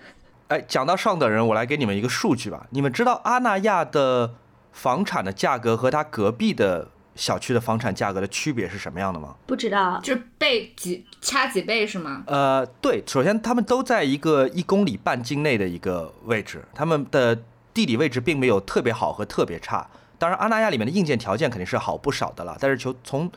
[0.48, 2.66] 哎，讲到上等人，我来给你们一个数据吧。
[2.68, 4.34] 你们知道阿那亚的
[4.72, 9.34] 房产的价格和它隔壁的小区的房产价格的区别是什么样的吗？
[9.46, 12.22] 不知道，就是倍几差几倍是吗？
[12.26, 17.38] 呃，对，首先他们都在一个一公里半径内的一个位置，他们的。
[17.78, 19.88] 地理位置并没有特别好和特别差，
[20.18, 22.58] 当然阿那亚里面的硬件条件肯定是好不少的了。
[22.58, 23.30] 但是从从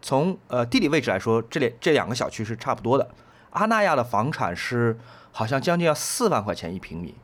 [0.00, 3.10] 从呃地理位置来说，这里这两个小区是差不多的。
[3.50, 4.96] 阿那亚的房产是
[5.32, 7.16] 好像将近要四万块钱一平米，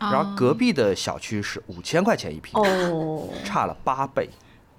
[0.00, 2.68] 然后隔壁的小区是五千块钱一平米，
[3.44, 4.28] 差了八倍，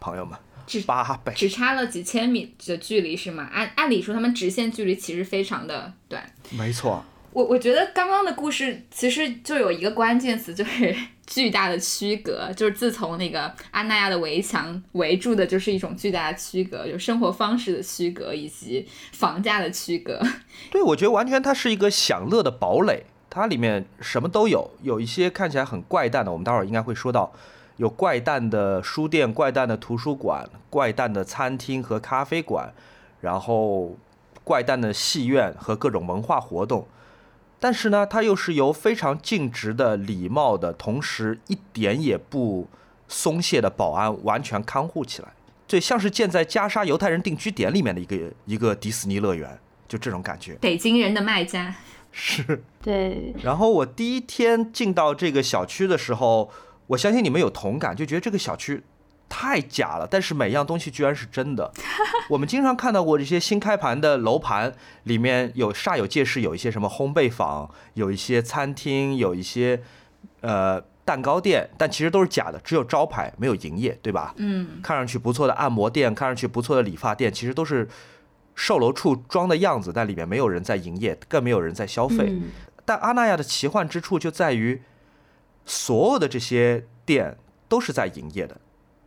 [0.02, 0.38] 朋友们，
[0.86, 3.50] 八倍，只差了几千米的距离是吗？
[3.54, 7.06] 按按理说他们直线距离其实非常的短，没错。
[7.32, 10.96] 我我觉得刚刚的故事其实就有一个关键词，就是
[11.28, 12.52] 巨大的区隔。
[12.56, 20.20] 就是自从那个阿那亚的围墙围住的，就是一种巨大的区隔，有生活方式的区隔以及房价的区隔。
[20.72, 24.72] 对，我觉得完全它是一个享乐的堡垒，它里面什么都有。
[24.82, 27.32] 有一些看起来很怪诞的，我们待会儿应该会说到，
[27.76, 32.74] 有怪诞的书店、怪诞的图书馆、怪诞的餐厅和咖啡馆，
[33.22, 33.96] 然后
[34.44, 36.88] 怪诞的戏院和各种文化活动。
[37.60, 42.68] 但是呢，它又是由非常尽职的、礼貌的，同时一点也不
[43.08, 45.30] 松懈的保安完全看护起来。
[45.68, 50.54] 对，像是建在加沙犹太人定居点里面的一个一个迪士尼乐园，就这种感觉。
[50.62, 51.76] 北京人的卖家
[52.12, 53.34] 是， 对。
[53.44, 56.50] 然后我第一天进到这个小区的时候，
[56.88, 58.82] 我相信你们有同感，就觉得这个小区
[59.30, 61.72] 太假了，但是每样东西居然是真的。
[62.30, 69.82] 我们经常看到过这些新开盘的楼盘，里面有煞有介事，有一些什么烘焙坊，有一些餐厅，有一些
[70.42, 70.84] 呃。
[71.08, 74.34] 蛋糕店，但其实都是假的，只有招牌没有营业，对吧？
[74.36, 77.88] 嗯，看上去不错的按摩店，看上去不错的理发店，其实都是
[78.56, 82.38] 售楼处装的样子，但里面没有人在营业，更没有人在消费。
[82.84, 84.82] 但阿那亚的奇幻之处就在于，
[85.66, 87.38] 所有的这些店
[87.70, 88.60] 都是在营业的，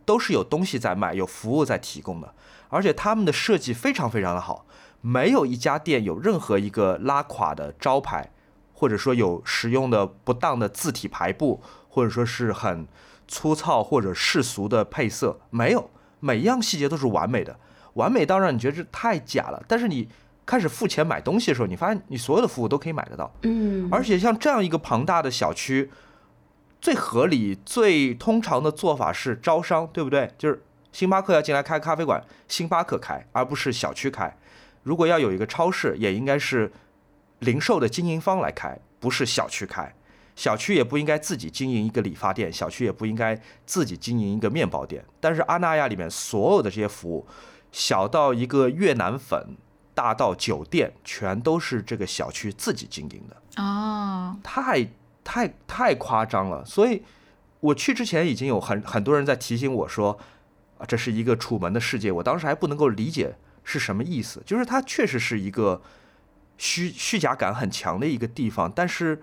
[0.05, 2.33] 都是有东西在卖，有服务在提供的，
[2.69, 4.65] 而且他们的设计非常非常的好，
[5.01, 8.31] 没有一家店有任何一个拉垮的招牌，
[8.73, 11.61] 或者说有使用的不当的字体排布。
[11.93, 12.87] 或者说是很
[13.27, 15.89] 粗糙或者世俗的配色，没有，
[16.21, 17.59] 每一样细节都是完美的，
[17.95, 19.61] 完美到让你觉得这太假了。
[19.67, 20.07] 但是你
[20.45, 25.91] 开始付钱买东西的时候，你发现你所有的服务都可以买得到，嗯，而且像这样一个庞大的小区，
[26.81, 30.29] 最合理、最通常的做法是招商，对不对？
[30.37, 34.35] 就是星巴克要进来开咖啡馆，星巴克开，而不是小区开。
[34.83, 36.71] 如果要有一个超市，也应该是
[37.39, 39.93] 零售的经营方来开，不是小区开。
[40.35, 45.05] 小区也不应该自己经营一个理发店，小区也不应该自己经营一个面包店。
[45.19, 47.27] 但是阿那亚里面所有的这些服务，
[47.71, 49.55] 小到一个越南粉，
[49.93, 53.61] 大到酒店，全都是这个小区自己经营的。
[53.61, 54.89] 哦，太
[55.23, 56.63] 太太夸张了。
[56.65, 57.03] 所以
[57.59, 60.17] 我去之前已经有很很多人在提醒我说，
[60.77, 62.11] 啊，这是一个楚门的世界。
[62.11, 65.81] 我当时还不能够理解是什么意思，就是它确实是一个
[66.57, 69.21] 虚虚假感很强的一个地方，但是。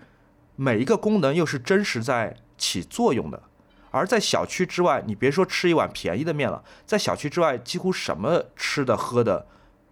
[0.60, 3.44] 每一个功能又是真实在起作用的，
[3.92, 9.46] 而在小区之外，你别说吃一碗便宜的面了，在小区之外，几乎什么吃的喝的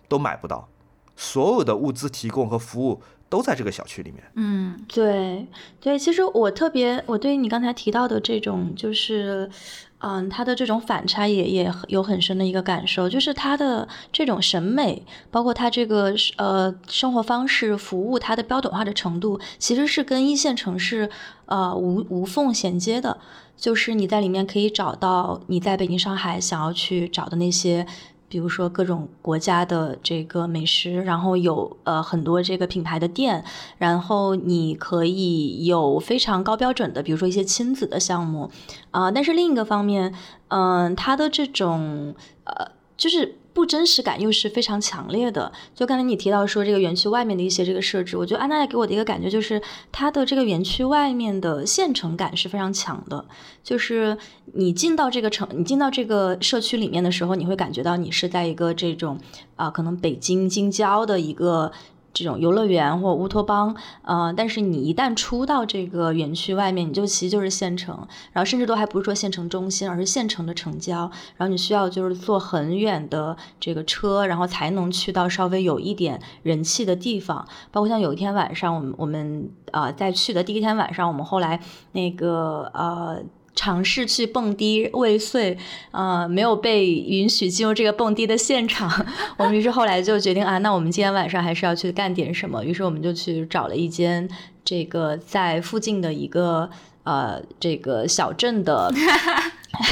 [0.09, 0.69] 都买不到，
[1.15, 4.23] 所有的物资提供和服务都在这个小区里面。
[4.35, 5.47] 嗯，对
[5.81, 9.51] 对，其实我特别，我对于你刚才提到的这种就是。
[9.99, 21.09] 嗯，他的这种反差也也有很深的一个感受，就是他的这种审美，包括他这个呃生活方式、服务，它的标准化的程度，其实是跟一线城市
[21.47, 23.19] 呃无无缝衔接的。
[23.57, 27.87] 就是你在里面可以找到你在北京、上海想要去找的那些。
[28.29, 33.45] 比如说各种国家的这个美食，然后有呃很多这个品牌的店，
[33.79, 38.51] 然后你可以有非常高标准的，比如说一些亲子的项目，
[38.91, 40.15] 啊，但是另一个方面，
[40.49, 43.37] 嗯，它的这种呃就是。
[43.57, 45.51] 不真实感又是非常强烈的。
[45.75, 53.25] 就刚才你提到说这个园区外面的一些这个设置，我觉得安娜给我的一个感觉就是它的这个园区外面的县城感是非常强的。
[53.65, 54.19] 就是
[54.53, 59.19] 你进到这个城，你进到这个社区里面的时候，你会感觉到你是在一个这种
[59.57, 61.73] 啊，可能北京京郊的一个。
[62.17, 67.95] 这种游乐园或乌托邦，呃，但是你一旦出到这个园区外面，你就其实就是县城，
[68.33, 77.47] 然后甚至都还不是说县城中心，而是县城的城郊，然后你需要就是坐很远的这个车，然后才能去到稍微有一点人气的地方。
[77.71, 81.61] 包括像有一天晚上，我们我们呃在去的第一天晚上，我们后来
[81.93, 83.23] 那个呃。
[83.57, 85.57] 尝试去蹦迪未遂，
[85.91, 88.89] 呃，没有被允许进入这个蹦迪的现场。
[89.39, 92.63] 我们于是后来就决定啊，那我们今天晚上还是要去干点什么。
[92.63, 94.29] 于是我们就去找了一间
[94.65, 96.71] 这个在附近的一个
[97.03, 98.93] 呃这个小镇的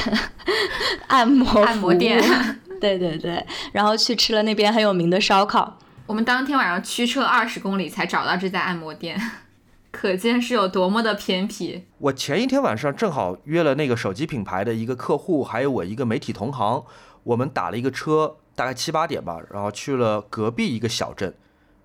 [1.09, 2.23] 按摩按摩店。
[2.81, 5.79] 对对对，然后去吃了那边很有名的烧烤。
[6.07, 9.19] 我们当天晚上驱车二十公里才找到这家按摩店。
[9.95, 11.87] 可见是有多么的偏僻。
[11.99, 16.85] 我前一天晚上正好约了那个手机品牌的一个客户，还有我一个媒体同行，
[17.23, 21.33] 我们打了一个车，大概七八点吧，然后去了隔壁一个小镇。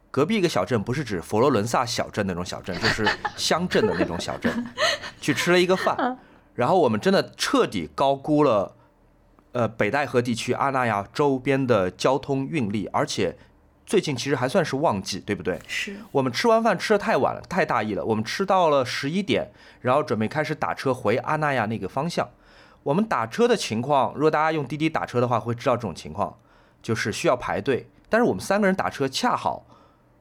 [0.10, 4.65] 隔壁一个小镇不是指佛罗伦萨小镇那种小镇，就是乡镇的那种小镇。
[5.22, 6.17] 去吃了一个饭，
[6.56, 8.76] 然后我们真的彻底高估了，
[9.52, 13.38] 呃，北戴河地区阿那亚周边的交通运力，而且。
[13.89, 15.60] 最近其实还算是旺季，对不对？
[15.67, 18.06] 是我们吃完饭吃的太晚了，太大意了。
[18.06, 19.49] 我们吃到了十一点，
[19.82, 22.30] 然后准备开始打车回阿那亚那个方向。
[22.84, 26.38] 我们打车的情况，如果大家用滴滴打车的话，会知道这种情况，
[26.84, 27.89] 就是需要排队。
[28.10, 29.65] 但是我们三个人打车，恰好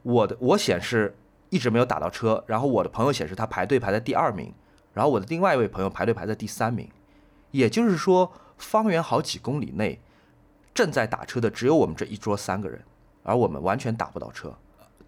[0.03, 1.15] 我的我显示
[1.51, 4.51] 一直没有打到车，然后我的朋友显示他排队排在第二名，
[4.95, 6.89] 然后我的另外一位朋友排队排在第三名。
[7.51, 10.01] 也就是说，方圆好几公里内
[10.73, 12.81] 正在打车的只有我们这一桌三个人。
[13.29, 14.55] 而我们完全打不到车，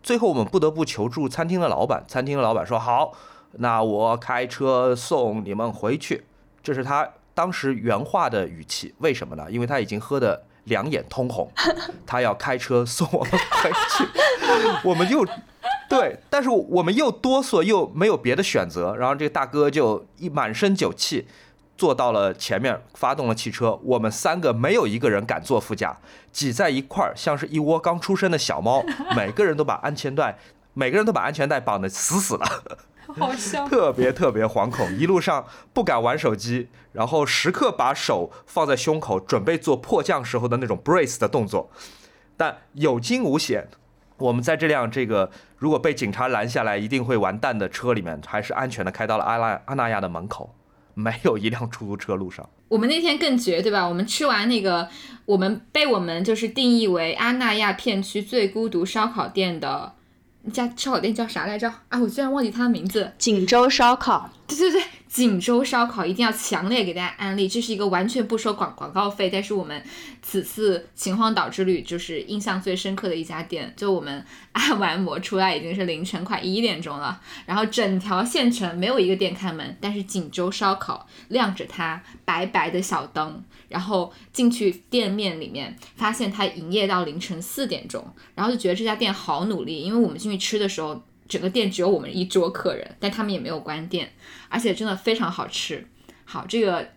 [0.03, 2.05] 最后我们不得不求助餐厅的老板。
[2.07, 3.15] 餐厅的老板说：“好，
[3.53, 6.25] 那我开车送你们回去。”
[6.63, 9.51] 这是他当时原话的语气，为什么呢？
[9.51, 11.51] 因为他已经喝的两眼通红，
[12.07, 14.05] 他要开车送我们回去，
[14.87, 15.27] 我们又
[15.89, 21.27] 对，但是我们又哆嗦，又没有别的选择，然后这个大哥就一满身酒气。
[21.81, 23.81] 坐到了前面，发动了汽车。
[23.83, 25.97] 我们三个没有一个人敢坐副驾，
[26.31, 28.85] 挤在一块儿，像是一窝刚出生的小猫。
[29.17, 30.37] 每个人都把安全带，
[30.75, 32.45] 每个人都把安全带绑得死死的，
[33.19, 34.95] 好香，特别特别惶恐。
[34.95, 41.71] 一路上不敢玩手机，然后时刻把手放在胸口，准备做迫降时候的那种 brace 的动作。
[42.37, 43.69] 但有惊无险，
[44.19, 50.55] 我们在这辆这个如果被警察拦下来一定会完蛋的车里面，还是安全的开到了阿拉阿那亚的门口。
[51.01, 52.49] 没有一辆出租车路上。
[52.69, 53.89] 我们那天更绝，对吧？
[53.89, 54.89] 我们吃完那个，
[55.25, 59.95] 我们被我们就是定义为阿那亚片区最孤独烧烤店的
[60.53, 61.73] 家烧烤店叫啥来着？
[61.89, 63.13] 啊，我居然忘记它的名字。
[63.19, 64.31] 锦州烧烤。
[64.47, 64.83] 对对对。
[65.11, 69.83] 锦州烧烤一定要强烈给大家安利，这是一个完全不收广广告费，但是我们
[70.23, 73.75] 此次秦皇岛之旅就是印象最深刻的一家店。
[73.77, 91.03] 就我们按完摩出来已经是凌晨快一点钟了，然后整条县城没有一个店开门，但是锦州烧烤亮着它白白的小灯，然后进去店面里面发现它营业到凌晨四点钟，然后就觉得这家店好努力，因为我们进去吃的时候。
[91.31, 94.13] 整个店只有我们一桌客人，但他们也没有关店，
[94.49, 95.87] 而且真的非常好吃。
[96.25, 96.91] 好，这个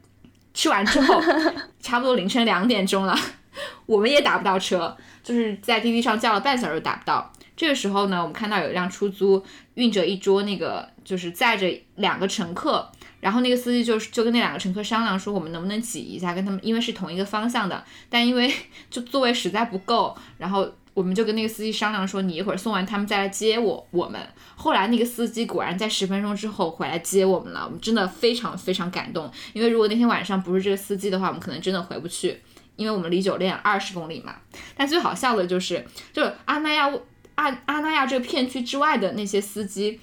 [0.55, 1.21] 吃完之后，
[1.79, 3.15] 差不多凌晨两点钟了，
[3.85, 7.31] 我们也打不到车，就是在滴滴上叫了半小时打不到。
[7.55, 18.51] 这个时候呢，我们看到有一辆出租运着一桌那个，就是载着两个乘客，然后那个司机就是就跟那两个乘客商量说，我们能不能挤一下，跟他们，因为是同一个方向的，但因为
[18.89, 20.67] 就座位实在不够，然后。
[20.93, 23.87] 我们就跟那个司机商量说，你一会儿送完他们再来接我。
[23.89, 24.21] 我们
[24.55, 29.31] 后来那个司机果然在十分钟之后回来接我们了，我们真的非常非常感动。
[29.53, 32.39] 因为如果那天晚上不是这个司机的话，我们可能真的回不去，
[32.75, 34.35] 因为我们离酒店二十公里嘛。
[34.77, 36.87] 但最好笑的就是，就阿那亚
[37.35, 39.99] 阿阿那亚这个片区之外的那些司机，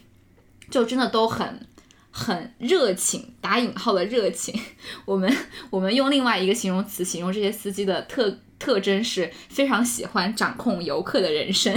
[0.68, 1.68] 就真的都很
[2.11, 4.61] 很热情，打引号的热情。
[5.07, 5.33] 我们
[5.70, 8.38] 我们用另外一个形容词形容这些司机的特。
[8.60, 11.74] 特征是非常喜欢掌控游客的人生，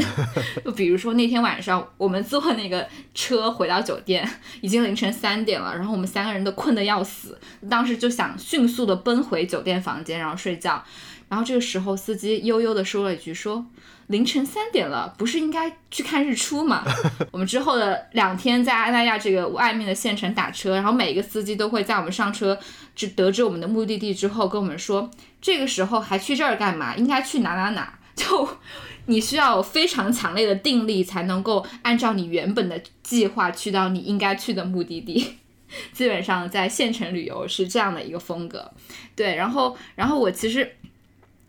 [0.63, 4.29] 就 比如说那天晚上我们坐那个车回到酒店，
[4.61, 10.83] 已经凌晨三点了，然后我们三个人都困得要死，当时就想迅速的奔回酒店房间，然后睡觉。
[11.29, 13.65] 然后这个时候司机悠悠的说了一句说。
[14.07, 16.83] 凌晨三点了，不是应该去看日出吗？
[17.31, 22.59] 我们之后的两天在阿那亚这个外面的县城打车，然后每一个司机都会在我们上车，
[22.93, 25.09] 只得知我们的目的地之后跟我们说，
[25.43, 26.95] 这个时候还去这儿干嘛？
[26.95, 27.99] 应该去哪哪哪？
[28.15, 28.47] 就
[29.05, 35.35] 你需要非常强烈的定力，才能够按照你原本的计划去到你应该去的目的地。
[35.91, 38.71] 基本上在县城旅游是这样的一个风格。
[39.15, 40.75] 对，然后，然后我其实。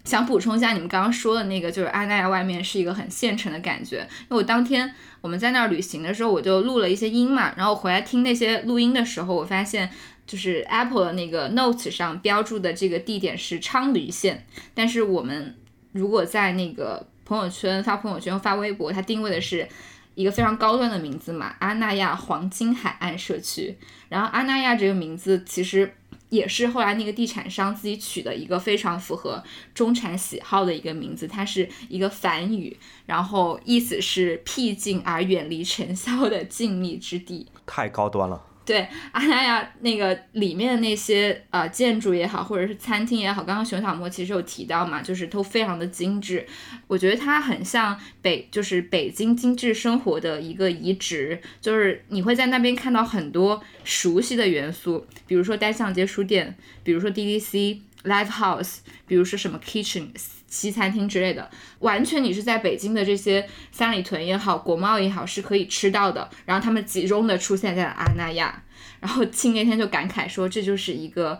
[0.05, 4.01] 想补充一下，你们刚刚说的那个，就是阿那亚外面是一个很县城的感觉。
[4.01, 9.91] 因为我当天我们在那儿旅行的时候，我就录了一些音嘛，然后回来听那些录音的时候，我发现
[10.27, 15.57] 就是 Apple 的那个 Notes 上标注的这个地点是昌黎县，但是我们
[15.93, 19.69] 如果在那个朋友圈发朋友圈发微博，它定位的是
[20.15, 23.77] 一个非常高端的名字嘛，阿那亚黄金海岸社区。
[24.09, 25.95] 然后阿那亚这个名字其实。
[26.31, 29.41] 也是后来那个地产商自己取的一个非常符合
[29.73, 38.43] 中产喜好的一个名字，它是一个梵语，然后意思是僻静而远离尘嚣的静谧之地，太高端了。
[38.65, 46.47] 对阿那亚那个里面的那些呃建筑也好，或者是餐厅也好，刚刚熊小莫其实有提到嘛，就是都非常的精致。
[46.87, 60.09] 我觉得它很像北，就是北京精致生活的一个移植，就是你会在那边看到很多熟悉的元素，比如说单向街书店，比如说 DDC Live House，比如说什么 Kitchen。
[60.55, 66.31] 西餐厅之类的，完全你是在北京的这些三里屯也好，国贸也好，是可以吃到的。
[66.45, 68.63] 然后他们集中的出现在了阿那亚，
[69.01, 71.37] 然后庆那天就感慨说，这就是一个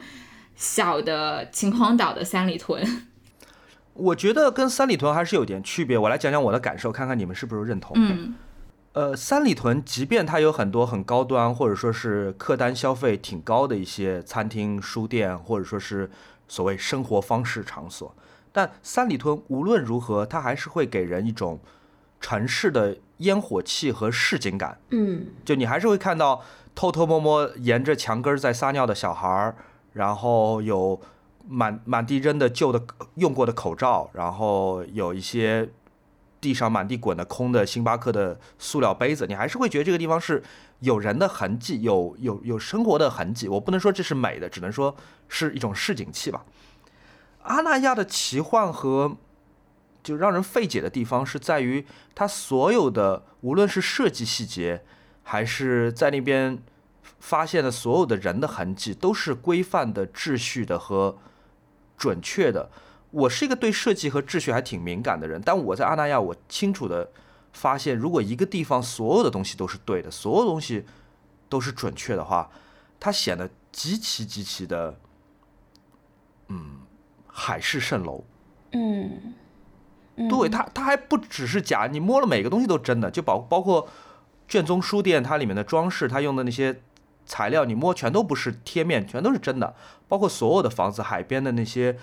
[0.57, 2.85] 小的秦皇岛的三里屯。
[3.95, 5.97] 我觉得跟三里屯还是有点区别。
[5.97, 7.93] 我来讲讲我的感受，看看你们是不是认同。
[7.95, 8.35] 嗯，
[8.95, 16.11] 呃，三里屯即便它有很多很高端，或者说是客单消费挺高的一些餐厅、书店，或者说是
[16.49, 18.13] 所谓生活方式场所。
[18.57, 21.59] 但三里屯无论如何，它还是会给人一种
[22.21, 24.79] 城市的烟火气和市井感。
[24.91, 26.41] 嗯，就你还是会看到
[26.73, 29.57] 偷偷摸摸沿着墙根在撒尿的小孩儿，
[29.95, 31.01] 然后有
[31.49, 32.81] 满满地扔的旧的
[33.17, 35.69] 用过的口罩，然后有一些
[36.41, 40.41] 地上满地滚的空的星巴克的塑料杯子，你还是会觉得这个地方是
[40.79, 43.49] 有人的痕迹，有有有生活的痕迹。
[43.49, 44.95] 我不能说这是美的，只能说
[45.29, 46.45] 是一种市井气吧。
[47.45, 49.17] 阿那亚的奇幻和
[50.03, 54.83] 就让人费解的地方是在于，它所有的无论是设计细节，
[55.23, 56.63] 还是在那边
[57.19, 61.17] 发现的所有的人的痕迹，都是规范的、秩序的和
[61.97, 62.71] 准确的。
[63.11, 67.11] 我是一个对设计和秩序还挺敏感的人，但我在阿那亚，我清楚的
[67.53, 70.85] 发现，如果一个地方所有的东西都是对的，所有东西
[71.49, 72.51] 都是准确的话，
[72.99, 74.99] 它显得极其极其的，
[76.49, 76.81] 嗯，
[77.35, 78.25] 海市蜃楼。
[78.71, 79.35] 嗯，
[80.29, 83.89] 对，它它还不只是假，你摸了每个东西都真的，就包包括
[84.47, 86.81] 卷宗书店它里面的装饰，它用的那些
[87.27, 89.75] 材料，你摸全都不是贴面，全都是真的，
[90.07, 91.99] 包括所有的房子，海边的那些。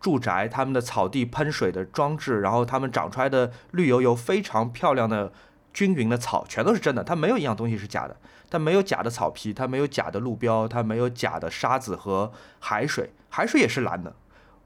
[0.00, 5.30] 住宅，他们的草地喷水的装置，然后他们长出来的绿油油、非常漂亮的
[5.74, 7.04] 均匀的草，全都是真的。
[7.04, 8.16] 它没有一样东西是假的，
[8.48, 14.16] 它没有假的草皮，它没有假的路标，它没有假的沙子和海水，海水也是蓝的。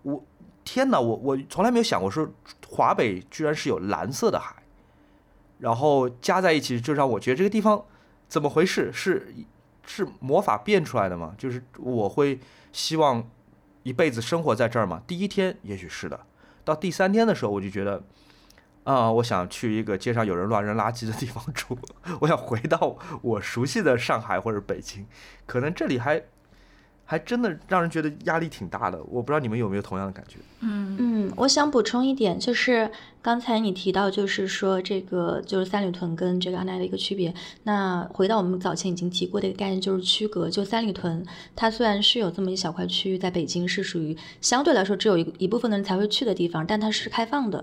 [0.04, 0.24] 我
[0.64, 2.26] 天哪，我我从来没有想过说
[2.68, 4.62] 华北居然是有蓝色的海，
[5.58, 7.84] 然后加在一起就让我觉得这个地方
[8.28, 8.90] 怎么回事？
[8.92, 9.34] 是
[9.84, 11.34] 是魔法变出来的吗？
[11.36, 12.38] 就是我会
[12.72, 13.28] 希望。
[13.84, 15.02] 一辈子生活在这儿吗？
[15.06, 16.18] 第一天也许是的，
[16.64, 18.02] 到第三天的时候，我就觉得，
[18.84, 21.78] 啊，我想去一个街上有人乱扔垃圾的地方住，
[22.22, 25.06] 我想回到我熟悉的上海或者北京，
[25.44, 26.22] 可能这里还。
[27.06, 30.38] 还真的让人觉得压力挺大的，我不知道你们有没有同样的感觉。
[30.60, 32.90] 嗯嗯，我想补充一点，就是
[33.20, 37.34] 刚才你提到，就是说这个就是三里屯跟这个阿那亚的一个区别。
[37.64, 40.48] 那回到我们早前已经提过的一个概念，就是区隔。
[40.48, 41.22] 就三里屯，
[41.54, 47.62] 它虽然是有这么一小块区域，在北京是属于相对来说只有一一部分的人才会去的地方，但它是开放的，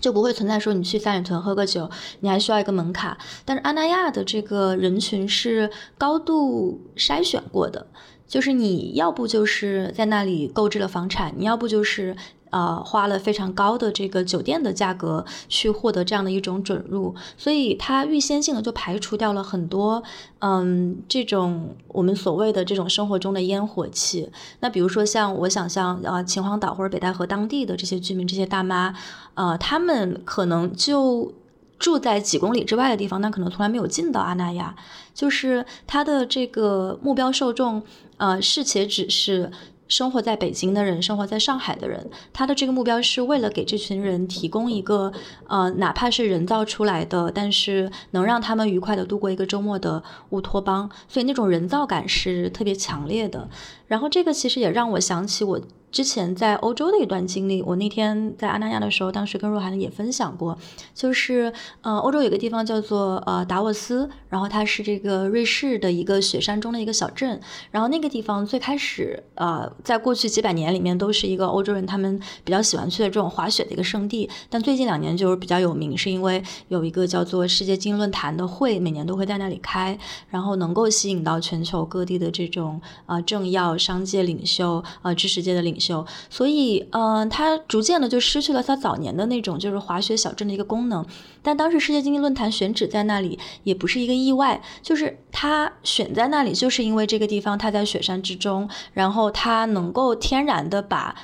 [0.00, 1.90] 就不会存在说你去三里屯喝个酒，
[2.20, 3.18] 你还需要一个门卡。
[3.44, 7.86] 但是阿那亚的这个人群是高度筛选过的。
[8.34, 12.16] 就是你要不就是在那里购置了房产，你要不就是
[12.50, 20.02] 呃花了非常高的这个酒店的价格去获得这样的一种准入，所以它预先性的就排除掉了很多
[20.40, 24.28] 嗯这种我们所谓的这种生活中的烟火气。
[24.58, 28.92] 那比如说像我想象啊秦皇岛或者北戴河当地的这些居民这些大妈，
[29.34, 31.32] 呃他们可能就。
[31.76, 34.74] 住在几公里之外的地方，那可能从来没有进到阿那亚，
[35.12, 37.82] 就是他的这个目标受众，
[38.16, 39.50] 呃，是且只是
[39.86, 45.12] 生活在北京的人，生活在上海的人，他的这个目标是为了给这群人提供一个，
[45.46, 53.48] 呃，哪怕是人造出来的，但是能让他们愉快的度过一个周末的乌托邦，所以那种人造感是特别强烈的。
[53.94, 55.60] 然后这个其实也让我想起我。
[55.94, 60.58] 之前在欧洲的一段经历，我那天在阿那亚的时候，当时跟若涵也分享过，
[60.92, 67.40] 就是呃，欧洲有个地方叫做呃达沃斯，然后它是这个瑞士的一个雪山中的一个小镇，
[67.70, 79.96] 然后那个地方最开始呃，在过去几百年里面都是一个欧洲人他们比较喜欢去的这种滑雪的一个圣地，但最近两年就是比较有名，是因为有一个叫做世界经济论坛的会，每年都会在那里开，
[80.28, 86.04] 然后能够吸引到全球各地的这种呃政要、商界领袖、呃知识界的领袖。
[86.30, 91.04] 所以，嗯，它逐渐的就失去了它早年的那种就是滑雪小镇的一个功能。
[91.42, 101.14] 但当时世界经济论坛选址在那里也不是一个意外，就是它选在那里，就是因为这个地方它在雪山之中，然后它能够天然的把。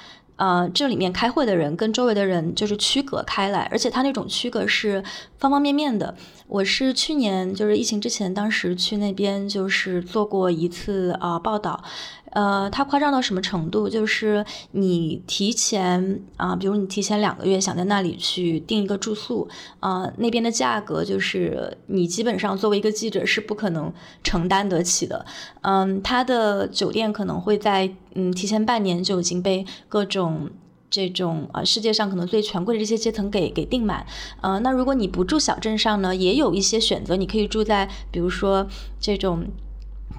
[0.40, 5.04] 呃，这里面开会的人跟周围的人就是区隔开来，而且它那种区隔是
[5.38, 6.16] 方方面面的。
[6.46, 11.84] 我是去年就是疫情之前，当时去那边就是做过一次啊报道。
[12.30, 13.88] 呃，它夸张到什么程度？
[13.88, 19.48] 就是你提前啊，比如你提前两个月想在那里去订一个住宿，
[19.80, 25.26] 啊，那边的价格就是你基本上作为一个记者是不可能承担得起的。
[25.62, 30.50] 嗯，它的酒店可能会在嗯提前半年就已经被各种
[30.88, 34.06] 这种呃世界上可能最权贵的这些阶层给给订满。
[34.40, 38.66] 呃，那如果你不住小镇上呢，也有一些选择，你可以住在比如说
[39.00, 39.44] 这种。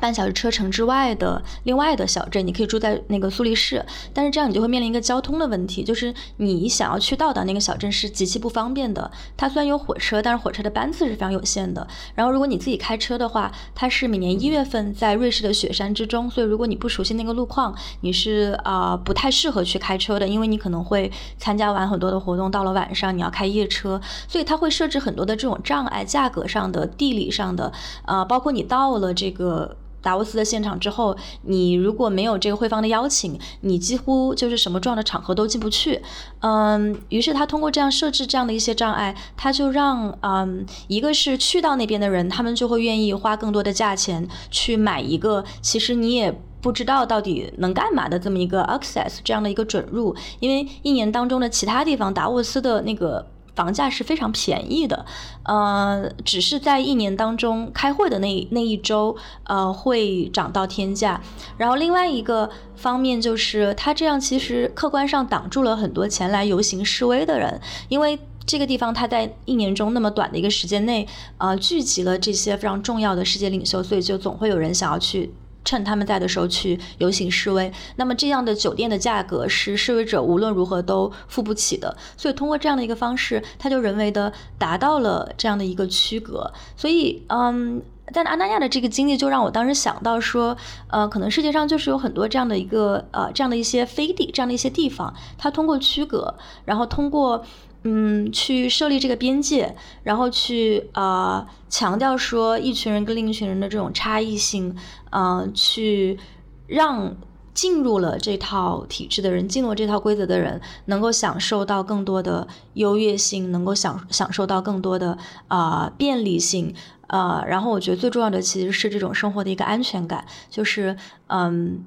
[0.01, 9.09] 半小时车程之外的另外的小镇，你可以住在那个苏黎世，但是这样你就会面临一个交通的问题，就是你想要去到达那个小镇是极其不方便的。
[9.37, 11.87] 它虽然有火车，但是火车的班次是非常有限的。
[12.15, 27.71] 然后如果你自己开车的话，它是每年一月份在瑞士的雪山之中，所以如果你不熟悉那个路况，你是啊不太适合去开车的，因为你可能会参加完很多的活动，到了晚上你要开夜车，所以它会设置很多的这种障碍，价格上的、地理上的，
[28.05, 29.77] 呃，包括你到了这个。
[30.01, 36.01] 达沃斯的现场之后，你如果没有这个会方的邀请，你几乎就是什么重要的场合都进不去。
[36.39, 53.27] 嗯，于是他通过这样设置这样的一些障碍，他就让嗯，一个是去到那边的人，他们就会愿意花更多的价钱去买一个，其实你也不知道到底能干嘛的这么一个 access 这样的一个准入，因为一年当中的其他地方，达沃斯的那个。
[53.55, 55.05] 房价是非常便宜的，
[55.43, 61.21] 呃，只是在一年当中开会的那那一周，呃，会涨到天价。
[61.57, 75.33] 然后另外一个方面就是，它这样其实客观上挡住了很多前来游行示威的人，因为这个地方它在一年中那么短的一个时间内，呃，聚集了这些非常重要的世界领袖，所以就总会有人想要去。
[75.63, 86.51] 趁他们在的时候去游行示威，那么这样的酒店的价格是示威者无论如何都付不起的，所以通过这样的一个方式，他就人为的达到了这样的一个区隔。
[86.75, 87.81] 所以，嗯，
[88.11, 90.57] 在阿那亚的这个经历就让我当时想到说，
[90.87, 96.35] 呃，可能世界上就是有很多这样的一个呃这样的一些飞地，这样的一些地方，它通过区隔，
[96.65, 97.43] 然后通过。
[97.83, 104.75] 嗯，去设立这个边界，然后去啊强调说一群人跟另一群人的这种差异性，
[105.09, 106.19] 嗯，去
[106.67, 107.17] 让
[107.53, 115.17] 进入了这套体制的人，进入这套规则的人，能够享受到更多的优越性，能够享享受到更多的
[115.47, 116.75] 啊便利性，
[117.07, 120.95] 呃，然后我觉得最重要的其实是这种生活的一个安全感，就是
[121.27, 121.83] 嗯。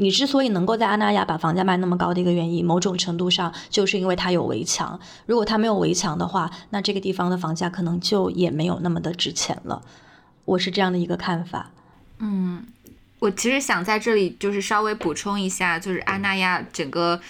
[0.00, 4.98] 你之所以能够在阿那亚把房价卖那么高的一个原因，某种程度上就是因为它有围墙。
[5.26, 9.82] 如果它没有围墙的话，那这个地方的房价可能就也没有那么的值钱了。
[10.46, 11.70] 我是这样的一个看法。
[12.18, 12.64] 嗯，
[13.18, 17.20] 我其实想在这里就是稍微补充一下，就是阿那亚整个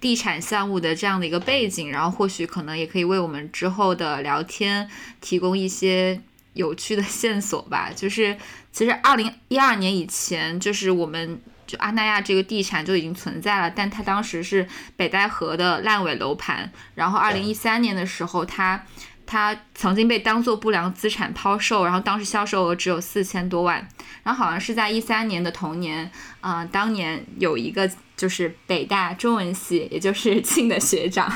[0.00, 4.88] 地产项目的这样的一个背景，然后或许可能也可以为我们之后的聊天
[5.20, 6.20] 提供一些
[6.52, 7.90] 有趣的线索吧。
[7.92, 8.36] 就是
[8.72, 11.40] 其实二零一二年以前，就是我们。
[11.72, 16.70] 就阿那亚这个地产就已经存在了，但它当时是北戴河的烂尾楼盘。
[16.94, 18.84] 然后二零一三年的时候，它
[19.24, 23.88] 它曾经被当做不良资产抛售，然后当时销售额只有四千多万。
[24.22, 26.10] 然后好像是在一三年的同年，
[26.42, 31.32] 啊，当年有一个就是北大中文系，也就是 庆的学长，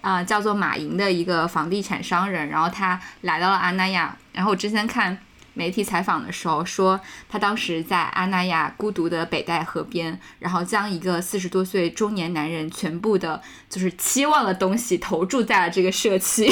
[0.00, 4.16] 啊，叫做马莹的一个房地产商人，然后他来到了阿那亚。
[4.32, 5.18] 然后我之前看。
[5.56, 7.00] 媒体采访的时候说，
[7.30, 13.40] 他当时在阿那亚孤独的北戴河边，然后将一个四十多岁中年男人全部的，
[13.70, 16.46] 就是期望的东西投注在了这个社区，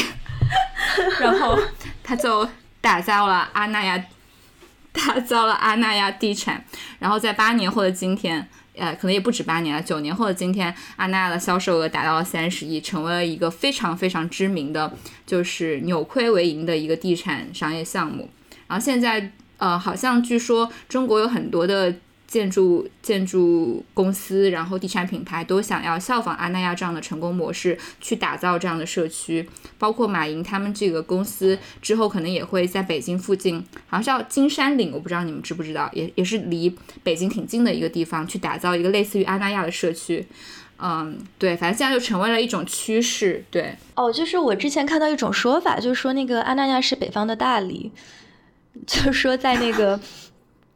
[1.20, 1.59] 然后
[2.02, 2.48] 他就
[2.80, 4.02] 打造了阿那亚，
[4.90, 6.64] 打造了阿那亚地产，
[6.98, 14.96] 然后在八年后的今天，呃，可能也不止八年了，九年后的今天，阿那亚的销售额达到了三十亿，成为了一个非常非常知名的，
[15.26, 18.30] 就是扭亏为盈的一个地产商业项目。
[18.75, 21.95] 然后现在，呃，好像据说中国有很多的
[22.27, 29.49] 建筑建筑公司，然后地产品牌都想要效仿阿那亚这样的成功模式，去打造这样的社区。
[29.79, 40.27] 包括马云他们这个公司之后可能也会在北京附近，好像叫金山岭，我不知道你们知不知道，也也是离北京挺近的一个地方，去打造一个类似于阿那亚的社区。
[40.77, 43.45] 嗯，对，反正现在就成为了一种趋势。
[43.53, 47.93] 对，哦，就是我之前看到一种说法，就是说那个阿那亚是北方的大理。
[48.87, 49.99] 就是说，在那个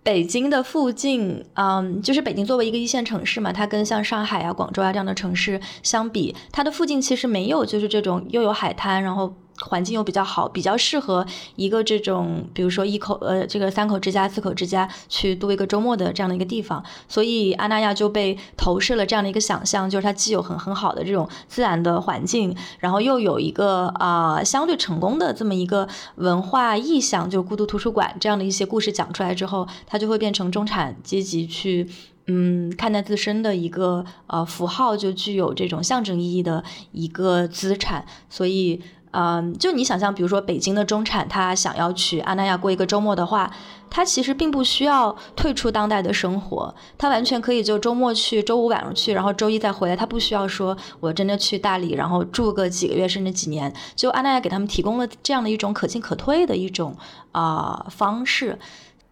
[0.03, 9.35] 北京的附近，嗯，就是北京作为一个一线城市嘛，它跟像上海啊、广州啊这样的城市相比，它的附近其实没有就是这种又有海滩，然后。
[9.61, 16.85] 环境又比较好，比较适合一个这种，比如说一口呃，这个三口之家、四口之家去度一个周末的这样的一个地方。
[17.09, 31.89] 所以阿那亚就被投射了这样的一个想象，就是它既有很很好的这种自然的环境，然后又有一个啊相对成功的这么一个文化意象，就孤独图书馆这样的一些故事讲出来之后，它就会变成中产阶级去
[32.27, 38.81] 嗯看待自身的一个呃符号，就具有这种象征意义的一个资产，所以。
[39.21, 43.51] 嗯，就你想象，比如说北京的中产，他想要去阿那亚过一个周末的话，
[43.91, 56.97] 他其实并不需要退出当代的生活，他完全可以就周末去，周五晚上去，然后周一再回来，他不需要说我真的去大理，然后住个几个月甚至几年，就阿那亚给他们提供了这样的一种可进可退的一种
[57.33, 58.57] 啊方式。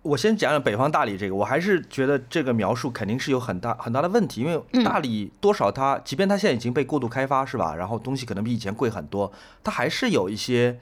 [0.06, 7.74] 我先讲讲北方大理这个，我还是觉得这个描述肯定是有很大很大的问题，因为大理多少它，即便它现在已经被过度开发，是吧？
[7.74, 9.32] 然后东西可能比以前贵很多，
[9.64, 10.78] 它还是有一些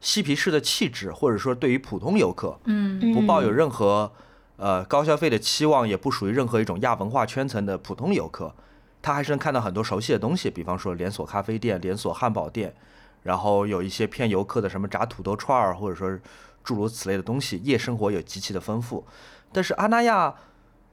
[0.00, 4.10] 嬉皮士的气质，或者说对于普通游客，嗯，不抱有任何
[4.56, 8.52] 呃高消费的期望，也不属于任何一种亚文化圈层的普通游客，
[9.00, 12.74] 他还是能看到很多熟悉的东西，比方说连锁咖啡店、连锁汉堡店，
[13.22, 16.18] 然后有一些骗游客的什么炸土豆串儿，或者说。
[16.64, 19.06] 诸如此类的东西，夜生活也极其的丰富，
[19.52, 20.34] 但是阿那亚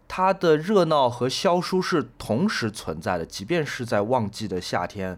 [0.07, 5.17] 它的热闹和萧疏是同时存在的，即便是在旺季的夏天。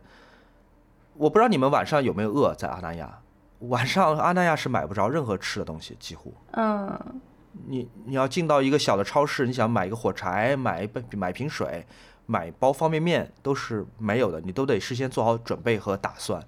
[1.16, 3.20] 我不知道你们晚上有没有饿，在阿那亚，
[3.60, 6.34] 晚上阿那亚是买不着任何吃的东西，几乎。
[6.52, 7.22] 嗯，
[7.68, 11.86] 你你要进到一个小的超市，你想买一个火柴，买一杯买瓶水，
[12.26, 16.40] 买包方便面都是没有的，你都得事先做好准备和打算。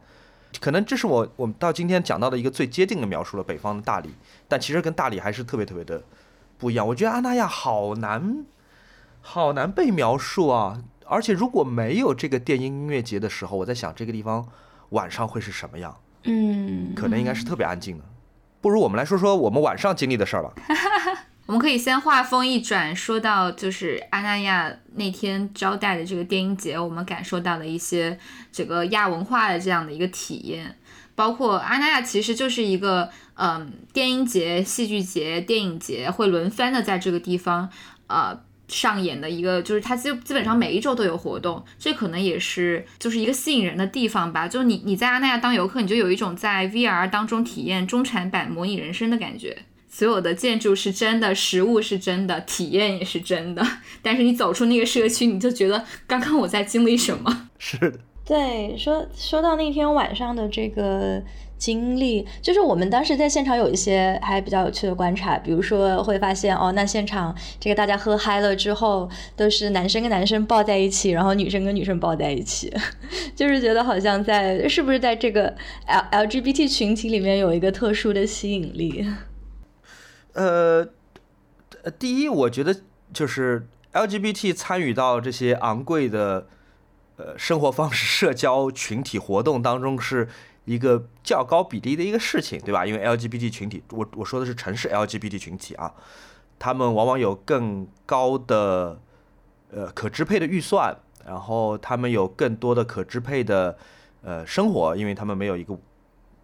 [0.59, 4.09] 可能这是我我们到今天讲到的一个最接近的描述了北方的大理，
[4.47, 6.03] 但其实跟大理还是特别特别的
[6.57, 6.87] 不一样。
[6.87, 8.45] 我觉得阿那亚好难，
[9.21, 10.81] 好难被描述啊！
[11.07, 14.47] 而且如果没有这个电音音乐节的时候，我在想这个地方
[14.89, 15.95] 晚上会是什么样？
[16.23, 18.03] 嗯，可能应该是特别安静的。
[18.61, 20.53] 不如我们来说说我们晚上经历的事儿吧。
[21.45, 28.17] 我们可以先话锋一转，说到就是阿那亚那天招待的这个电音节，我们感受到的一些
[28.51, 30.75] 这个亚文化的这样的一个体验，
[31.13, 37.69] 包括阿那亚其实就是一个嗯电音节、戏剧节、电影节会轮番的在这个地方
[38.07, 38.35] 呃
[38.67, 44.47] 上演的一个，就是它基基本上每一周都有活动，这可能也是就是一个吸引人的地方吧。
[44.47, 49.55] 就你你在阿那亚当游客，你就有一种在 VR 当中体验中产版模拟人生的感觉。
[49.97, 53.65] 所有的建筑是真的，食物是真的，体验也是真的。
[54.01, 57.47] 但是你走出那个社区，你就觉得刚刚我在经历什么？
[57.57, 61.23] 是的，对，说说到那天晚上的这个
[61.57, 72.69] 经历，就是我们当时在现场有一些还比较有趣的观察，比如说会发现哦，那现场这个大家喝嗨了之后，都是男生跟男生抱在一起，然后女生跟女生抱在一起，
[73.33, 79.07] 就是觉得好像在是不是在这个 L LGBT 群体里面有一个特殊的吸引力。
[80.35, 80.85] 呃，
[81.97, 82.81] 第一，我觉得
[83.13, 86.47] 就是 LGBT 参与到这些昂贵的
[87.15, 90.27] 呃生活方式、社交群体活动当中，是
[90.65, 92.85] 一个较高比例的一个事情，对吧？
[92.85, 95.93] 因为 LGBT 群体，我我说的是城市 LGBT 群体啊，
[96.59, 98.99] 他们往往有更高的
[99.71, 100.93] 呃可支配的预算，
[101.25, 103.77] 然后他们有更多的可支配的
[104.21, 105.77] 呃生活，因为他们没有一个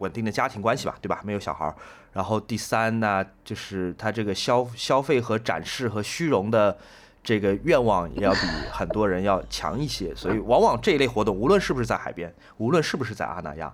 [0.02, 1.22] 稳定的家庭关系吧，对吧？
[1.24, 1.74] 没有小孩儿。
[2.12, 6.78] 然后第三呢，就是他这个消消费和展示和虚荣的
[7.24, 8.40] 这个愿望也要比
[8.70, 13.74] 很多人要强一些，所以往往这一类活动，无论是不是在海边，无论是不是在阿那亚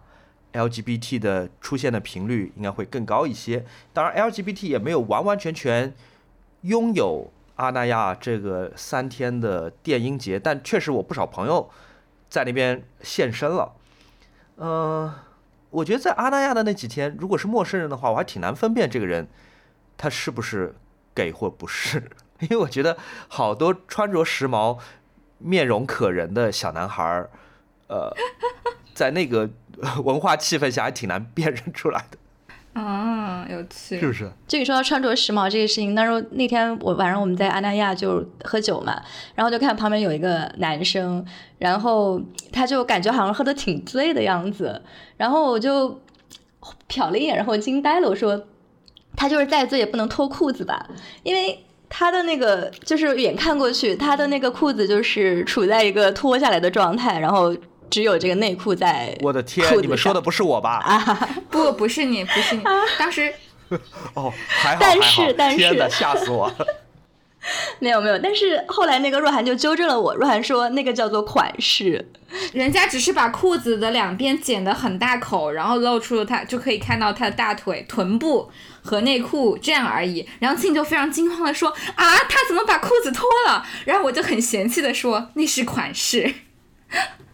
[0.53, 3.65] ，LGBT 的出现的频率应该会更高一些。
[3.91, 5.95] 当然，LGBT 也没有完完全全
[6.61, 11.67] 拥有阿那亚这个三天的电音节，但确实我不少朋友
[12.29, 13.73] 在那边现身了，
[14.57, 15.11] 嗯。
[15.69, 19.27] 我觉得在阿那亚的那几天，如果是陌生人的话，我还挺难分辨这个人
[19.97, 20.75] 他是不是
[21.13, 22.09] 给或不是，
[22.39, 22.97] 因为我觉得
[23.27, 24.79] 好多穿着时髦、
[25.39, 27.29] 面容可人的小男孩儿，
[27.87, 28.15] 呃，
[28.93, 29.49] 在那个
[30.03, 32.17] 文化气氛下还挺难辨认出来的。
[32.77, 34.31] 啊，有趣，是不是？
[34.47, 39.01] 就你说到穿着时髦这个事情，那时候那天我晚上我们在阿那亚就喝酒嘛，
[39.33, 41.25] 然后就看旁边有一个男生，
[41.57, 42.21] 然后
[42.51, 44.79] 他就感觉好像喝的挺醉的样子，
[45.17, 45.99] 然后我就
[46.87, 48.45] 瞟了一眼，然后惊呆了，我说
[49.15, 50.87] 他就是再醉也不能脱裤子吧？
[51.23, 57.55] 因为他的那个就是远看过去，他的那个裤子就是处在一个脱下来的状态，然后。
[57.89, 59.17] 只有这个内裤在。
[59.21, 60.79] 我的天，你们说的不是我吧？
[60.83, 62.63] 啊， 不，不是你，不是你。
[62.97, 63.33] 当时，
[64.13, 66.67] 哦，还好，但是，但是，天哪，吓死我了。
[67.79, 72.09] 没有没有，但是后来那个若涵就纠正了我，若涵说那个叫做款式，
[72.51, 80.27] 人家只是把裤子的两边剪得很大口，然后露出了他就可以看到他的大腿、臀部和内裤这样而已。
[80.39, 83.65] 然后庆就非常惊慌的说啊，他怎么把裤子脱了？
[83.85, 86.33] 然后我就很嫌弃的说那是款式。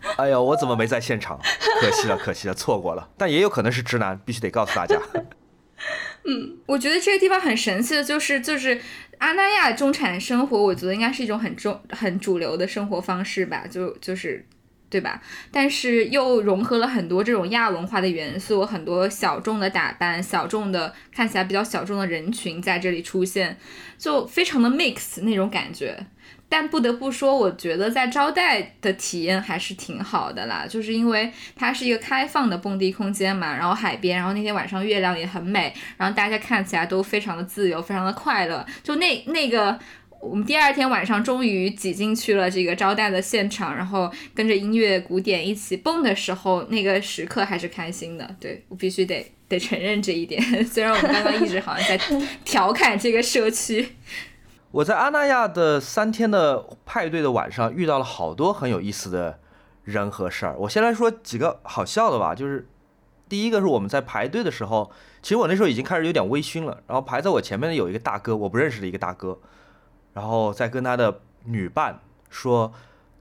[0.18, 1.40] 哎呦，我怎么没在现场？
[1.80, 3.10] 可惜了，可惜了，错过了。
[3.18, 5.00] 但也有可能是直男，必须得告诉大家。
[6.26, 8.80] 嗯，我觉得这个地方很神奇的就是，就是
[9.18, 14.46] 阿那亚中产生活，我觉得应该是一种很中、很主流的生活方式吧，就就是，
[14.90, 15.22] 对吧？
[15.52, 23.58] 但是又融合了很多这种亚文化的元素，很多小众的打扮、小众的看起来比较小众的人群在这里出现，
[23.98, 26.06] 就非常的 mix 那种感觉。
[26.54, 38.64] 但不得不说，我觉得在招待的体验还是挺好的啦，就是因为它是一个开放的蹦迪空间嘛，然后海边，然后那天晚上月亮也很美，然后大家看起来都非常的自由，非常的快乐。
[38.84, 39.80] 就那那个，
[40.22, 48.36] 我们第二天晚上终于挤进去了这个招待的现场，然后跟着音乐鼓点一起蹦的时候，那个时刻还是开心的。
[48.40, 52.00] 对我必须得得承认这一点， 虽然我们刚刚一直好像在
[52.46, 53.88] 调侃这个社区。
[54.74, 59.40] 我在阿那亚的三天的派对的晚上遇到了好多很有意思的
[59.84, 60.56] 人和事儿。
[60.58, 62.68] 我先来说几个好笑的吧，就是
[63.30, 66.82] 第一个是我们在排队的时候，其实我那时候已经开始有点微醺了。
[66.88, 69.38] 然后排在我前面的有一个大哥，我不认识的一个大哥，
[70.14, 72.00] 然后在跟他的女伴
[72.32, 72.74] 说，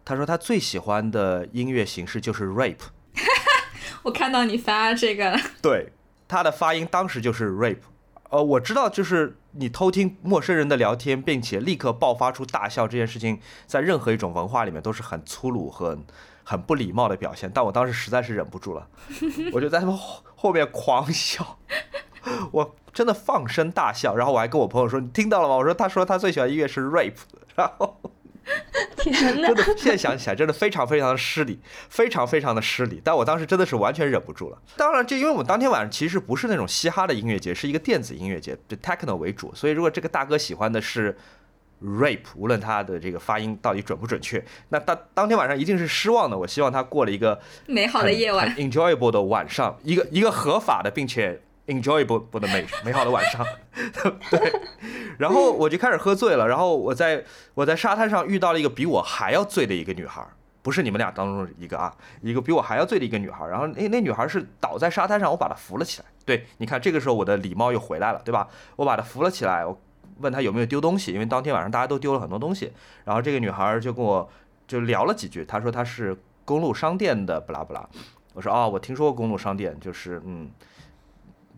[0.07, 2.79] 他说他最喜欢的音乐形式就是 rape。
[4.05, 5.93] 我看到你发这个了，对，
[6.27, 7.83] 他的发音当时就是 rape。
[8.31, 15.99] 呃，我知道就是你偷听陌生人的聊天，并且立刻爆发出大笑这件事情，在任何一种文化里面都是很粗鲁、和
[16.45, 17.51] 很不礼貌的表现。
[17.53, 18.89] 但我当时实在是忍不住了，
[19.53, 21.59] 我就在他们后后面狂笑，
[22.51, 24.15] 我真的放声大笑。
[24.17, 27.15] 然后我还跟我朋友说：“你听到了吗？”我说：“他说他最喜欢音乐是 rap。”
[27.57, 28.01] 然后。
[28.97, 29.49] 天哪！
[29.49, 33.01] 真的，现在想起来真的非常非常的失礼，非常非常的失礼。
[33.03, 34.59] 但我当时真的是完全忍不住了。
[34.77, 39.53] 当然，这因为我们当天晚上其实不是那种嘻哈的音乐节，是一个电子音乐节，就 techno 为主。
[39.55, 41.17] 所以，如果这个大哥喜欢的是
[41.83, 46.39] rap，无论他的这个发音到底准不准确，那当当天晚上一定是失望的。
[46.39, 51.43] 我希望他过了一个美好的夜晚，enjoyable 的晚上，一个一个合法的，并且。
[51.73, 53.47] Enjoyable 的美美好的晚上，
[54.31, 54.53] 对，
[55.19, 60.27] 然后我就开始喝醉了，然后我在我在沙滩上遇到了一个比我还要醉的一个女孩，
[60.63, 68.49] 不是你们俩当中一个啊，一个比我还要醉的一个女孩，然后那那女孩是倒在沙滩上，我把她扶了起来，对，你看这个时候我的礼貌又回来了，对吧？
[68.77, 69.81] 我把她扶了起来，我
[70.21, 72.73] 问她有没有丢东西，因为当天晚上大家都丢了很多东西，
[73.05, 74.29] 然后这个女孩就跟我
[74.69, 77.89] 就聊了几句，她说她是公路商店的，不拉不拉，
[78.35, 80.51] 我说哦，我听说过公路商店，就是嗯。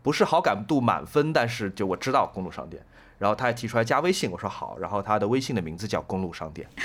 [0.05, 2.85] 不是好感度满分，但是就我知道公路商店，
[3.19, 6.69] 然后他还提出来加微信，我说好，然后他的微信的名字叫公路商店。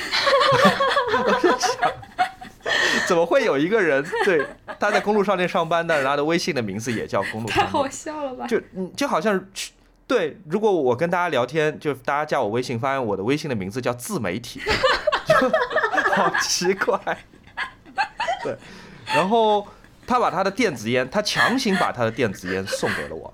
[3.06, 4.48] 怎么会有一个人对
[4.80, 7.66] 他在公路商店上班，但是他的微信的名字也叫公路商店？
[7.68, 8.48] 太好笑了吧？
[8.48, 8.62] 就
[8.96, 9.46] 就好像
[10.08, 14.62] 对，如果我跟大家聊天，就大家加我微信，发现我的微信的名字叫自媒体，
[16.16, 16.98] 好奇怪。
[18.44, 18.56] 对，
[19.08, 19.68] 然后。
[20.10, 23.32] 他把他的电子烟，他强行把他的电子烟送给了我。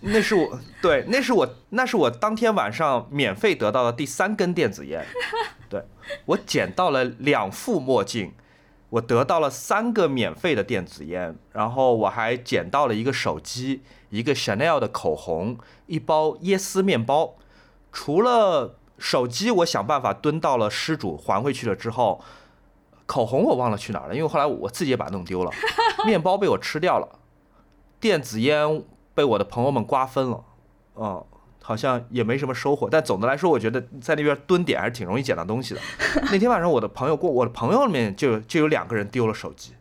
[0.00, 5.04] 那是我对，那是我，那是我当天晚上免费得到的第三根电子烟。
[5.68, 5.84] 对
[6.24, 8.32] 我捡到了两副墨镜，
[8.88, 17.34] 我得到了三个免费的电子烟，然后我还捡到了一个手机，一个 Chanel 的口红，一包椰丝面包。
[17.92, 22.24] 除了手机，我想办法蹲到了失主还回去了之后。
[23.12, 25.50] 口红我忘了去哪儿了，因为后来我自己也把它弄丢了。
[26.06, 27.06] 面包被我吃掉了，
[28.00, 28.82] 电子烟
[29.12, 30.42] 被我的朋友们瓜分了，
[30.96, 31.22] 嗯，
[31.62, 32.88] 好像也没什么收获。
[32.90, 35.80] 但总的来说，我觉得在那边蹲点还是挺容易捡到东西的。
[36.32, 39.74] 那天晚上我的朋友过，我的朋友里面就就有两个人丢了手机，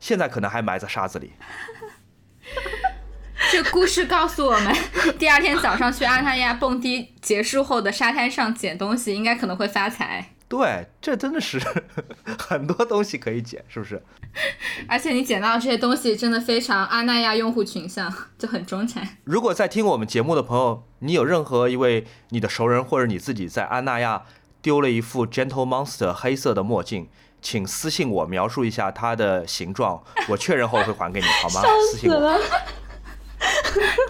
[0.00, 1.32] 现在可能还埋在沙子里。
[3.52, 4.74] 这故事告诉我们，
[5.18, 10.30] 第二天早上去阿那亚蹦迪结束后的沙滩上捡东西，应该可能会发财。
[10.52, 11.58] 对，这真的是
[12.38, 14.02] 很多东西可以捡，是不是？
[14.86, 19.16] 而且你捡到这些东西，真的非常阿那亚用户群像， 就很中产。
[19.24, 24.24] 如果在听我们节目的朋友，你有任何一位你的熟人或者你自己在阿那亚
[24.60, 27.08] 丢了一副 Gentle Monster 黑色的墨镜，
[27.40, 31.62] 请私信我描述一下它的形状，我确认后会还给你，好吗？
[31.90, 32.38] 私信我。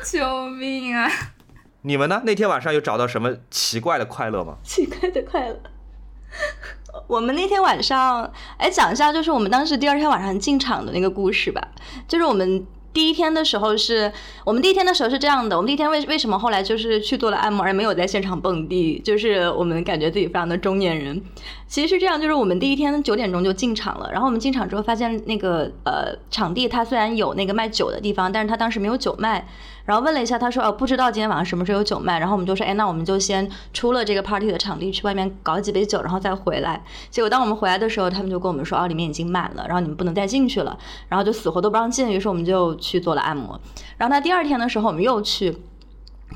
[0.05, 1.09] 救命啊！
[1.83, 2.23] 你们呢？
[2.25, 4.57] 那天晚上有找到什么奇怪的快乐吗？
[4.65, 5.61] 奇怪的快乐。
[7.07, 11.69] 我们那天晚上，哎，讲一下，就是我们当时第二天晚上进场的那个故事吧。
[12.07, 14.13] 就是我们第一天的时候，是
[14.45, 15.57] 我们第一天的时候是这样的。
[15.57, 18.99] 我们第一天为为什么后来就是去做了按摩，而没有在现场蹦迪？
[19.01, 21.23] 就是我们感觉自己非常的中年人。
[21.67, 29.49] 其实是这样，就是我们第一天九点钟就进场了，然后我们进场之后发现那个呃场地它虽然有那个卖酒的地方，但是它当时没有酒卖。
[29.85, 40.79] 然后问了一下，他说：“哦，不知道今天晚上什么时候有酒卖。”然后我们就说：“哎，那我们就先出了这个 party 的场地，去外面搞几杯酒，然后再回来。”结果当我们回来的时候，他们就跟我们说：“哦，里面已经满了，然后你们不能再进去了。”
[41.09, 42.11] 然后就死活都不让进。
[42.11, 43.61] 于是我们就去做了按摩。
[43.97, 45.59] 然后他第二天的时候，我们又去，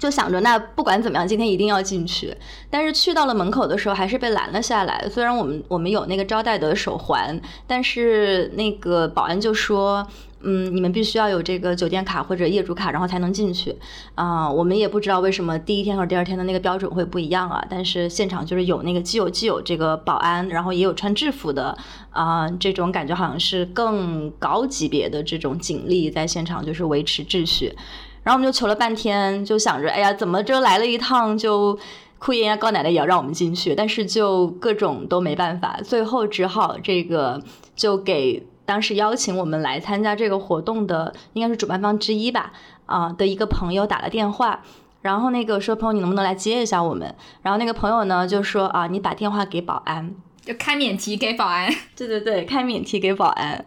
[0.01, 2.37] 就想着那不管怎么样，今天一定要进去。
[2.69, 5.09] 但是去到了门口的时候，还是被拦了下来。
[5.09, 10.07] 虽然我们我们有那个招待的手环，但是那个保安就说。
[10.43, 13.75] 嗯，你们必须要有这个酒店卡或者业主卡，然后才能进去。
[14.15, 17.65] 啊，我们也不知道为什么第一天和第二天的那个标准会不一样啊。
[17.71, 21.77] 但是现场就是有那个既有既有这个保安，然后也有穿制服的
[22.11, 27.75] 啊，这种感觉好像是更高级别的这种警力在现场就是维持秩序。
[28.23, 31.77] 然后我们就求了半天，就想着，哎呀，怎么这来了一趟就
[32.19, 37.43] 哭爷爷高奶奶也要让我们进去，但是就各种都没办法，最后只好这个
[37.75, 38.47] 就给。
[38.67, 42.53] 当时邀请我们来参加这个活动的，应该是主办方之一吧，
[42.85, 44.63] 啊的一个朋友打了电话，
[45.01, 47.15] 然后那个说朋友你能不能来接一下我们？
[47.43, 50.15] 然后那个朋友呢就说啊你把电话给保安，
[50.45, 51.73] 就开免提给保安。
[51.97, 53.65] 对对对，开免提给保安。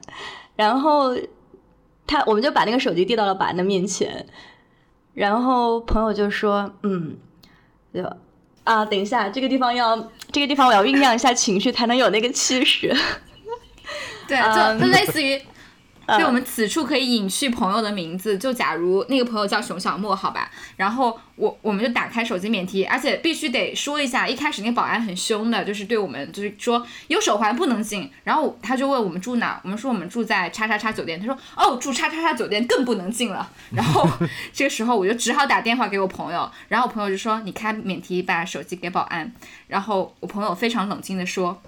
[0.57, 1.15] 然后
[2.05, 4.25] 他我们就把那个手机递到了保安的面前，
[5.13, 7.15] 然后朋友就说：“嗯，
[7.93, 8.03] 就
[8.65, 9.95] 啊，等一下，这个地方要
[10.31, 12.93] 这个地方我要酝酿一下情绪，才能有那个气势。
[14.29, 15.41] 对，就就类似于。
[16.17, 20.49] 就我们此处可以隐去朋友的名字，就假如那个朋友叫熊小莫，好吧。
[20.75, 28.11] 然后我我们就打开手机免提，而且必须得说一下，一开始那个保安很凶的，就是对我们就是说有手环不能进。
[28.23, 33.47] 然后他就问我们住哪，我们说我们住在叉叉叉酒店，他说哦住叉叉叉酒店更不能进了。
[33.69, 34.09] 然后
[34.51, 39.31] 这个时候我就只好打电话给我朋友，然后我朋友就说你开免提把手机给保安。
[39.67, 41.61] 然后我朋友非常冷静的说。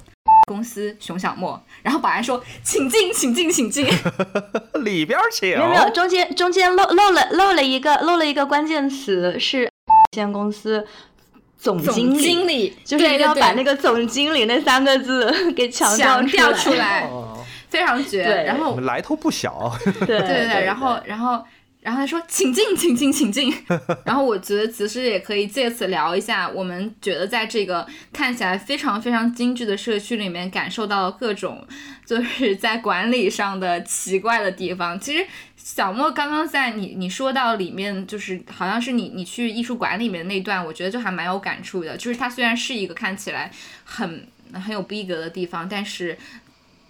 [0.51, 3.87] 公司熊小莫，然后保安说：“请进，请进，请进，
[4.83, 9.69] 里边请。”没有没有，中间中间漏漏了漏了一个漏了一个关键词，是有
[10.13, 10.85] 限公司
[11.57, 17.09] 总经理，经理就是要把那个总经理那三个字 给强调出来，
[17.69, 18.43] 非常绝。
[18.45, 21.31] 然后来头不小，对对对，然后然后。
[21.33, 21.45] 然后
[21.81, 23.51] 然后他说：“请进，请进，请进。
[24.05, 31.67] ”然后我觉得其实也可以借此聊一下，我们觉得在这个看起来非常非常精致的社区里面，感受到了各种
[32.05, 34.99] 就是在管理上的奇怪的地方。
[34.99, 35.25] 其实
[35.57, 41.97] 小莫刚刚在你你说到里面，就是好像是你你去艺术馆里面那段，我觉得就还蛮有感触的。
[41.97, 43.51] 就是它虽然是一个看起来
[43.83, 46.15] 很很有逼格的地方，但是。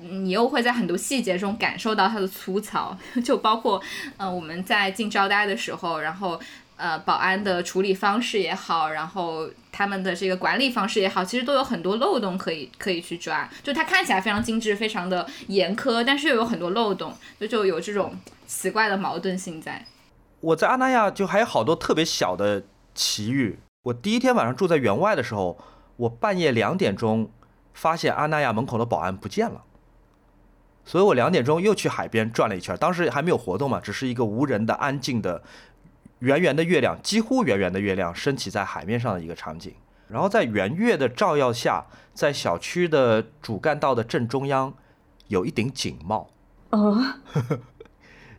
[0.02, 3.82] 你又会在很多细节中感受到它的粗糙， 就包括，
[4.18, 6.39] 呃，我们在进招待的时候，然后，
[6.76, 13.47] 呃，保安的处理方式也好，然后他们的这个管理方式也好，其实都有很多漏洞可以可以去抓。
[13.62, 18.16] 就它看起来非常精致，非常的严苛，但是又有很多漏洞，就 就有这种
[18.47, 19.86] 奇怪的矛盾性在。
[20.39, 22.64] 我在阿那亚就还有好多特别小的
[22.95, 23.60] 奇遇。
[23.84, 25.58] 我第一天晚上住在园外的时候，
[25.97, 27.30] 我半夜两点钟
[27.74, 29.64] 发现阿那亚门口的保安不见了。
[30.84, 35.42] 所以我两点钟又去海边转了一圈，当时还没有活动嘛，只是一个无人的、安静的、
[36.20, 39.74] 圆圆的月亮，几乎圆圆的月亮升起在海面上的一个场景。
[40.10, 44.74] 然后在圆月的照耀下，在小区的主干道的正中央，
[45.28, 46.30] 有一顶警帽。
[46.72, 47.00] 哦，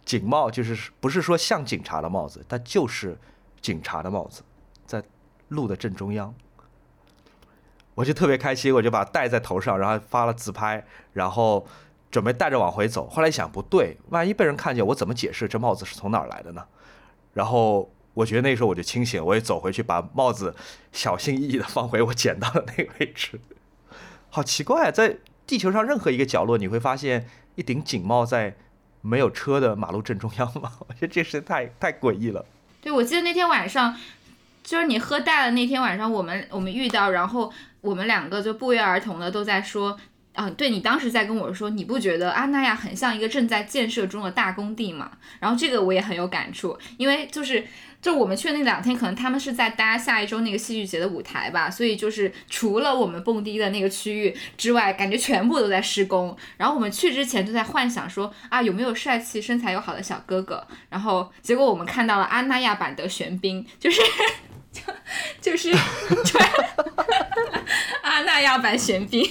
[0.05, 3.16] 警帽就是不是说像警察的帽子，它就是
[3.61, 4.43] 警察的帽子，
[4.84, 5.03] 在
[5.49, 6.34] 路的正中央。
[7.95, 11.64] 我就特别开心，我就把它戴在头上，然后发了自拍，然后。
[12.12, 16.62] 准备带着往回走，后来一想不对，万一被人看见，我怎么解释这帽子是从哪儿来的呢？
[17.32, 20.54] 然后我觉得那时候我就清醒，我也走回去把帽子
[20.92, 23.40] 小心翼翼的放回我捡到的那个位置。
[24.28, 28.56] 好奇怪，在地球上任何一个角落，你会发现一顶警帽在
[29.00, 30.70] 没有车的马路正中央吗？
[30.86, 32.44] 我觉得这事太太诡异了。
[32.82, 33.96] 对，我记得那天晚上，
[34.62, 37.50] 就是你喝大的那天晚上，我们我们遇到，然后
[37.80, 39.98] 我们两个就不约而同的都在说。
[40.35, 45.11] 啊，对你当时在跟我说，你不觉得阿那亚很像一个正在建设中的大工地吗？
[45.41, 47.64] 然后这个我也很有感触，因为就是
[48.01, 56.35] 就我们去的那两天，可能他们是在搭下一周那个戏剧节的舞台吧，所以就是除了我们蹦迪的那个区域之外，感觉全部都在施工。
[56.57, 60.66] 然后我们去之前就在幻想说啊，有没有帅气、身材又好的小哥哥？
[60.89, 64.01] 然后结果我们看到了阿那亚版的玄彬，就是
[64.72, 64.80] 就
[65.52, 65.70] 就是
[66.24, 66.50] 穿
[68.02, 69.24] 阿那亚版玄彬。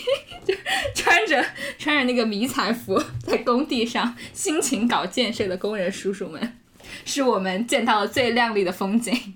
[0.44, 0.56] 就
[0.96, 1.46] 穿着
[1.78, 6.58] 穿着那个迷彩服在工地上辛勤搞建设的工人叔叔们，
[7.06, 9.36] 是我们见到的最亮丽的风景。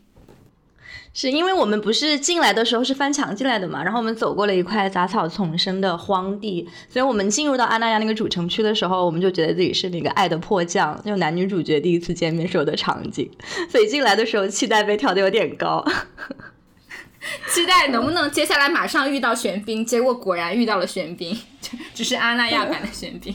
[1.15, 13.31] 是因为我们不是进来的时候是翻墙进来的嘛，然后我们走过了一块杂草丛生的荒地，所以我们进入到阿那亚那个主城区的时候，我们就觉得自己是那个爱的迫降，就男女主角第一次见面时候的场景，
[13.69, 15.85] 所以进来的时候期待被调的有点高。
[17.47, 21.39] 期待能不能接下来马上遇到玄彬，结果果然遇到了玄彬，
[21.95, 23.33] 只是阿那亚版的玄彬。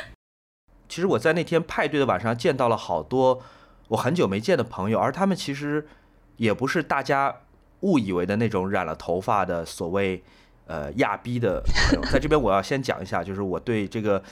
[0.90, 3.40] 其实我在那天派对的晚上见到了好多
[3.88, 5.88] 我很久没见的朋友，而他们其实
[6.42, 7.34] 也不是大家
[7.80, 10.22] 误以为的那种染了头发的所谓
[10.66, 12.02] 呃亚逼的朋友。
[12.10, 14.22] 在这边我要先讲一下，就是我对这个。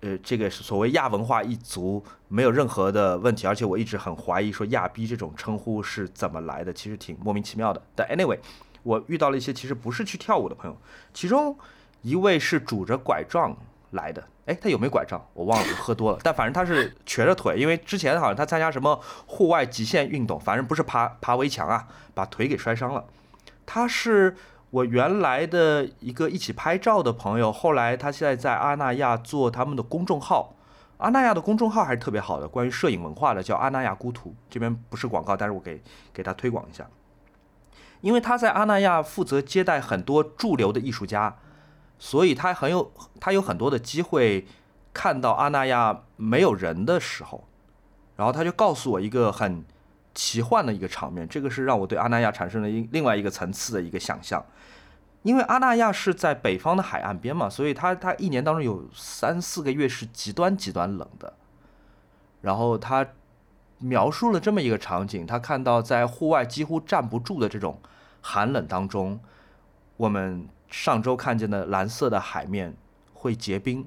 [0.00, 7.80] 呃，这个所谓亚文化一族没有任何的问题，而且我一直很怀疑说亚逼这种称呼是怎么来的，其实挺莫名其妙的。
[7.96, 8.38] 但 anyway，
[8.82, 10.76] 我遇到了一些其实不是去跳舞的朋友，
[11.14, 11.56] 其中
[12.02, 13.56] 一位是拄着拐杖
[13.94, 23.04] 来的，哎，他有没有拐杖我忘了，喝多了， 但反正他是瘸着腿，因为之前好像他参加什么户外极限运动，反正不是爬爬围墙啊，把腿给摔伤了。
[23.66, 24.36] 他是。
[24.70, 30.56] 我原来的一个一起拍照的朋友，后来他现在在阿那亚做他们的公众号。
[30.96, 34.34] 阿那亚的公众号还是特别好的，关于摄影文化的，叫阿那亚孤图。
[34.50, 35.80] 这边不是广告，但是我给
[36.12, 36.84] 给他推广一下。
[38.00, 41.36] 因为他在阿那亚负责接待很多驻留的艺术家，
[42.04, 44.46] 所以他很有他有很多的机会
[44.92, 47.44] 看到阿那亚没有人的时候，
[48.16, 49.64] 然后他就告诉我一个很
[50.14, 54.44] 奇幻的一个场面，这个是让我对阿那亚产生了一另外一个层次的一个想象。
[55.22, 61.32] 因为阿那亚是在北方的海岸边嘛，所以它它一年当中有三四个月是极端极端冷的。
[62.42, 63.06] 然后他
[63.78, 67.80] 描述了这么一个场景，他看到在户外几乎站不住的这种
[68.20, 69.18] 寒冷当中，
[69.96, 70.46] 我们
[70.76, 72.76] 上周看见的蓝色的海面
[73.12, 73.86] 会结冰，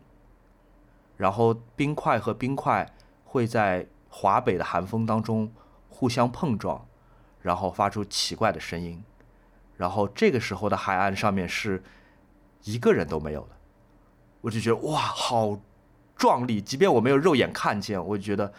[1.18, 2.90] 然后冰块和冰块
[3.26, 5.52] 会在华北的寒风当中
[5.90, 6.88] 互相碰撞，
[7.42, 9.04] 然后发出奇怪的声音。
[9.76, 11.84] 然后这个时候的海岸上面是
[12.64, 13.50] 一个人都没有的，
[14.40, 15.60] 我就觉得哇，好
[16.16, 16.62] 壮丽！
[16.62, 18.54] 即便我没有肉眼看见，我就觉得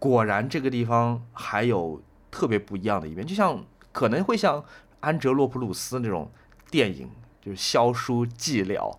[0.00, 4.64] 果然这个地方还有特别不一样的一面，就像可能会像
[4.98, 6.28] 安哲洛普鲁斯那种
[6.72, 7.08] 电影，
[7.48, 8.94] 就是消书寂寥，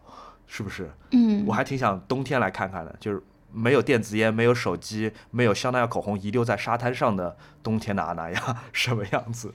[0.47, 0.89] 是不是？
[1.12, 3.22] 嗯，我还挺想冬天来看看的，就是
[3.54, 9.54] 没有电子烟、没有手机、没有香奈儿口红遗留在沙滩上的冬天的阿那亚什么样子？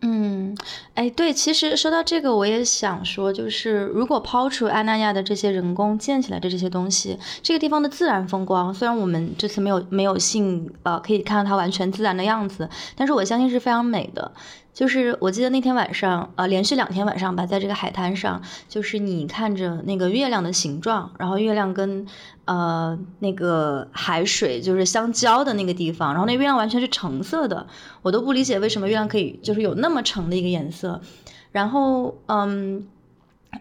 [0.00, 0.56] 嗯，
[0.94, 14.32] 哎，对，其实说到这个，我也想说，就是如果抛除阿那亚的这些人工建起来的这些东西，这个地方的自然风光，虽然我们这次没有没有幸呃可以看到它完全自然的样子，但是我相信是非常美的。
[14.76, 22.06] 就是我记得那天晚上，呃，连续两天晚上吧，在这个海滩上，就是你看着那个月亮的形状，然后月亮跟
[22.44, 27.66] 呃那个海水就是相交的那个地方，然后那月亮完全是橙色的，
[28.02, 31.00] 我都不理解为什么月亮可以就是有那么橙的一个颜色，
[31.52, 32.86] 然后嗯，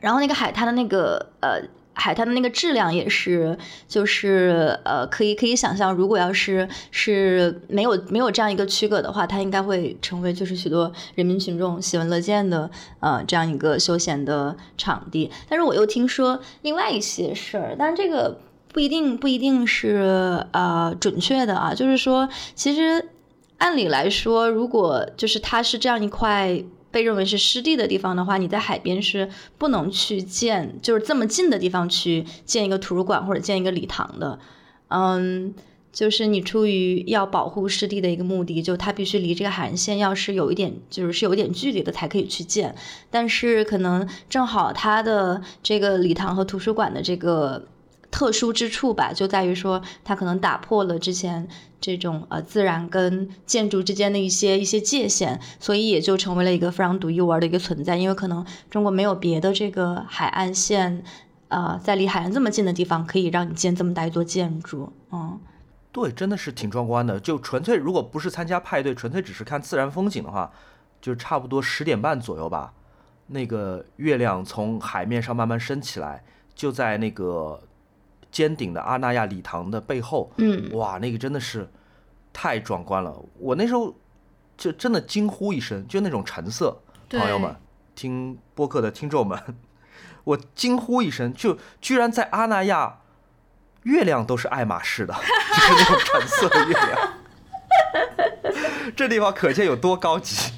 [0.01, 1.61] 然后那个海滩的那个呃。
[1.96, 12.70] 海滩的那个质量也是，就是呃，可以可以想象，如果要是是没有没有这样一个区隔的话，它应该会成为就是许多人民群众喜闻乐见的
[13.00, 15.32] 呃这样一个休闲的场地。
[15.50, 18.38] 但是我又听说另外一些事儿，但是这个
[18.74, 23.10] 不一定不一定是呃准确的啊，就是说其实
[23.58, 26.64] 按理来说，如果就是它是这样一块。
[26.96, 34.39] 被认为是湿地的地方的话，你在海边是不能去建，就是这么近的地方去建一个图书馆或者建一个礼堂的。
[34.88, 35.54] 嗯，
[35.91, 42.74] 就是你出于要保护湿地的一个目的，就它必须离这个海岸线要是有一点，就是是有一点距离的才可以去建。
[43.12, 47.68] 但是可能正好它的这个礼堂和图书馆的这个。
[48.16, 51.45] 特殊之处吧，就在于说它可能打破了之前
[51.82, 57.97] 这种呃自然跟建筑之间的一些一些界限，所以也就成为了一个非常独一无二的一个存在。
[57.97, 61.03] 因为可能中国没有别的这个海岸线，
[61.49, 64.93] 呃，在离海岸这么近的地方可以让你建这么大一座建筑。
[65.11, 65.38] 嗯，
[65.91, 67.20] 对，真的是挺壮观的。
[67.20, 70.49] 就纯粹如果不是参加派对，纯粹只是看自然风景的话，
[71.01, 72.72] 就差不多十点半左右吧，
[73.28, 76.24] 那个月亮从海面上慢慢升起来，
[76.55, 77.61] 就在那个。
[78.36, 81.72] 尖顶的阿那亚礼堂的背后，嗯，哇，那个真的是
[82.34, 83.18] 太壮观了。
[83.40, 83.96] 我那时候
[84.58, 87.56] 就真的惊呼一声，就那种橙色，朋友们，
[87.96, 89.42] 听播客的听众们，
[90.26, 93.00] 我惊呼一声，就居然在阿那亚，
[93.84, 97.14] 月亮都是爱马仕的， 就是那种橙色的月亮，
[98.98, 100.52] 这地方可见有多高级。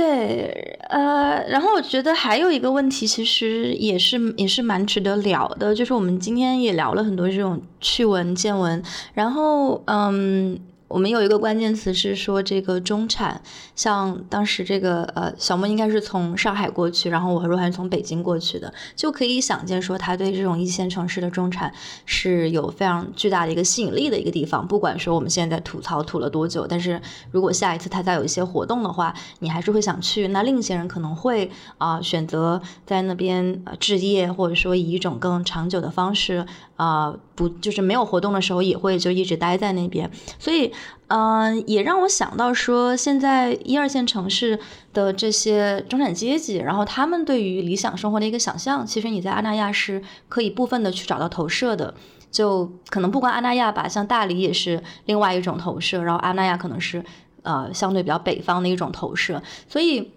[0.00, 8.82] 对，呃，然后我觉得还有一个问题，其实也是也是蛮值得聊的，就是我们今天也聊了很多这种趣闻见闻，
[9.12, 10.58] 然后嗯。
[10.90, 13.40] 我们有一个关键词是说这个中产，
[13.76, 21.72] 像当时这个呃小莫应该是从上海过去，然后我和若涵从北京过去的，就可以想见说他对这种一线城市的中产
[22.06, 24.66] 是有非常巨大的一个吸引力的一个地方。
[24.66, 30.26] 不管说我们现在在吐槽吐了多久，但是如果下一次他再有一些活动的话，你还是会想去。
[30.26, 36.44] 那另一些人可能会啊选择在那边呃置业，或者说以一种更长久的方式。
[36.74, 40.70] 啊，不，就是没有活动的时候也会就一直待在那边，所以，
[41.06, 44.58] 嗯，也让我想到说，现在一二线城市
[44.92, 51.94] 的这些中产阶级，然后他们对于理想生活的一个想象，其实你在阿那亚是可以部分的去找到投射的，
[52.30, 57.02] 就可能不光阿那亚吧，像大理也是另外一种投射，然后阿那亚可能是
[57.42, 60.10] 呃相对比较北方的一种投射，所以。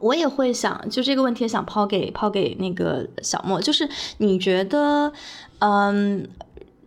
[0.00, 5.12] 我也会想，就这个问题想抛给抛给那个小莫，就是你觉得，
[5.58, 6.28] 嗯，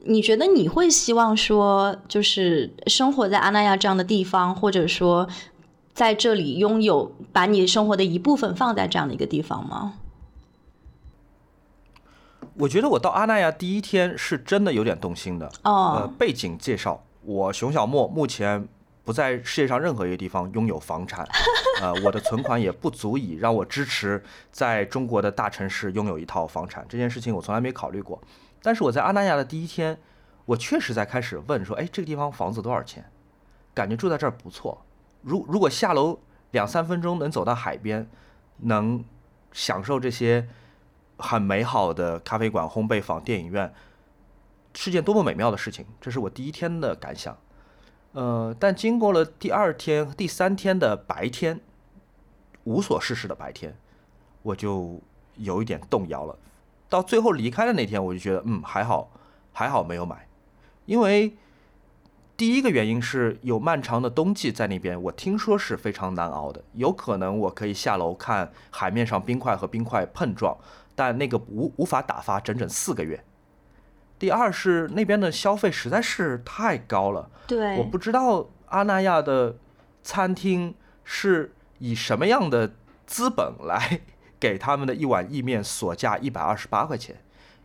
[0.04, 5.28] 你觉得你会希望说，就是生活在阿那亚这样的地方，或者说
[5.94, 9.94] 在这里拥有把你生活的一部分放在这样的一个地方吗？
[12.60, 15.48] 我觉得我到阿那亚第一天是真的有点动心的。
[15.64, 18.68] 哦，呃，背景介绍，我熊小莫目前
[19.06, 21.28] 不在世界上任何一个地方拥有房产，
[21.82, 26.84] 呃，我的存款也不足以让我支持在中国的大城市拥有一套房产。
[26.90, 28.20] 这件事情我从来没考虑过。
[28.62, 30.00] 但是我在阿那亚的第一天，
[30.46, 33.10] 我确实在开始问说，哎，这个地方房子多少钱？
[33.74, 34.84] 感觉住在这儿不错。
[35.22, 36.20] 如如果下楼
[36.52, 38.10] 两三分钟能走到海边，
[38.58, 39.04] 能
[39.52, 40.48] 享受这些
[41.18, 43.72] 很美好的咖啡馆、烘焙坊、电影院，
[44.74, 45.86] 是件多么美妙的事情。
[46.02, 47.38] 这是我第一天的感想。
[48.14, 51.60] 呃，但经过了第二天、第三天的白天，
[52.64, 53.78] 无所事事的白天，
[54.42, 55.00] 我就
[55.36, 56.36] 有一点动摇了。
[56.90, 59.12] 到最后离开的那天，我就觉得，嗯，还好，
[59.54, 60.28] 还好没有买，
[60.86, 61.36] 因为
[62.36, 70.56] 第一个原因是有漫长的冬季在那边，我听说是非常难熬的，有可能我可以下楼看海面上冰块和冰块碰撞，
[70.96, 73.24] 但那个无无法打发整整四个月。
[74.20, 79.56] 第二是那边的消费实在是太高了，对，我不知道阿那亚的
[80.04, 80.74] 餐厅
[81.04, 82.74] 是以什么样的
[83.06, 84.02] 资本来
[84.40, 87.16] 给他们的一碗意面索价一百二十八块钱，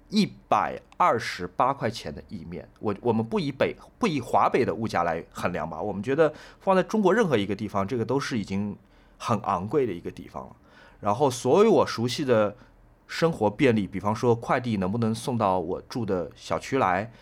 [0.08, 8.76] 一百二十八块钱的意面，我我们不以北不以华北的物价来衡量吧，我们觉得放在中国任何一个地方，这个都是已经
[9.18, 10.56] 很昂贵的一个地方了。
[11.00, 12.56] 然后所有我熟悉的。
[13.08, 17.12] 生活便利，比方说快递能不能送到我住的小区来？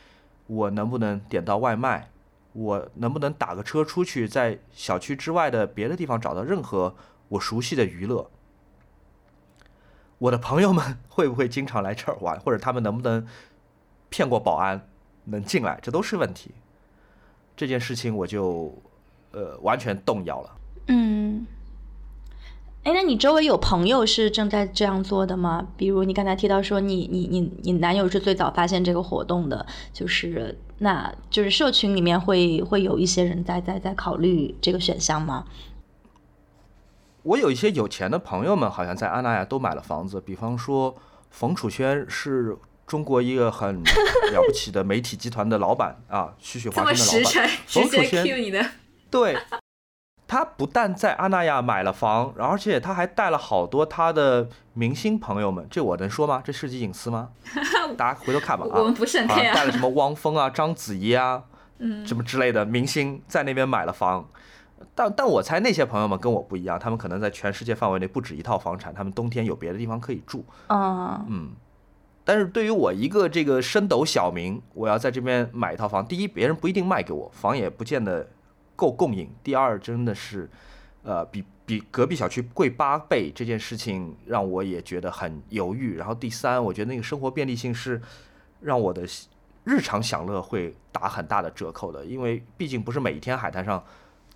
[0.46, 2.08] 我能不能点到外卖？
[2.52, 6.94] 我能不能打个车出去，在小区之外的别的地方找到任何
[7.26, 8.30] 我熟悉的娱乐？
[10.20, 12.38] 我的朋友们会不会经常来这儿玩？
[12.40, 13.26] 或者他们能不能
[14.10, 14.86] 骗过保安
[15.24, 15.80] 能进来？
[15.82, 16.50] 这都是问题。
[17.56, 18.74] 这件事情我就
[19.32, 20.50] 呃完全动摇了。
[20.88, 21.46] 嗯。
[22.82, 25.68] 哎，那你周围有朋友是正在这样做的吗？
[25.76, 35.44] 比如你刚才提到说，你你你你男友是最早发现这个活动的，就是那就是社群里面会会有一些人在在在考虑这个选项吗？
[37.22, 40.20] 我有一些有钱的朋友们，好像在阿那亚都买了房子。
[40.20, 40.96] 比方说，
[41.30, 42.56] 冯楚轩是
[42.86, 43.82] 中国一个很
[44.32, 47.50] 了不起的媒体集团的老板啊，旭旭华生的老板。
[47.66, 48.70] 冯楚轩，
[49.10, 49.36] 对。
[50.26, 55.66] 他不但在阿那亚买了房，而且他还带了好多他的明星朋友们。
[55.68, 56.40] 这我能说吗？
[56.44, 57.30] 这涉及隐私吗？
[57.96, 58.78] 大家回头看吧 啊。
[58.78, 59.54] 我们不审片啊。
[59.56, 61.42] 带了什么汪峰啊、章子怡啊，
[61.78, 64.30] 嗯，什么之类的明星在那边买了房。
[64.94, 70.44] 但但我猜那些朋友们跟我不一样，他们可能在全世界范围内不止一套房产，他们冬天有别的地方可以住。
[70.68, 71.50] 嗯嗯。
[72.24, 78.28] 但是对于我一个这个升斗小民，我要在这边买一套房，第一，别人不一定卖给我，房也不见得。
[78.76, 79.30] 够供应。
[79.44, 80.48] 第二，真的是，
[81.02, 85.98] 呃，比比隔壁小区贵八倍，这件事情让我也觉得很犹豫。
[85.98, 88.00] 然后第三，我觉得那个生活便利性是
[88.58, 89.02] 让我的
[89.64, 93.84] 日常享乐会打很大的折扣的，因为毕竟不是每一天海滩上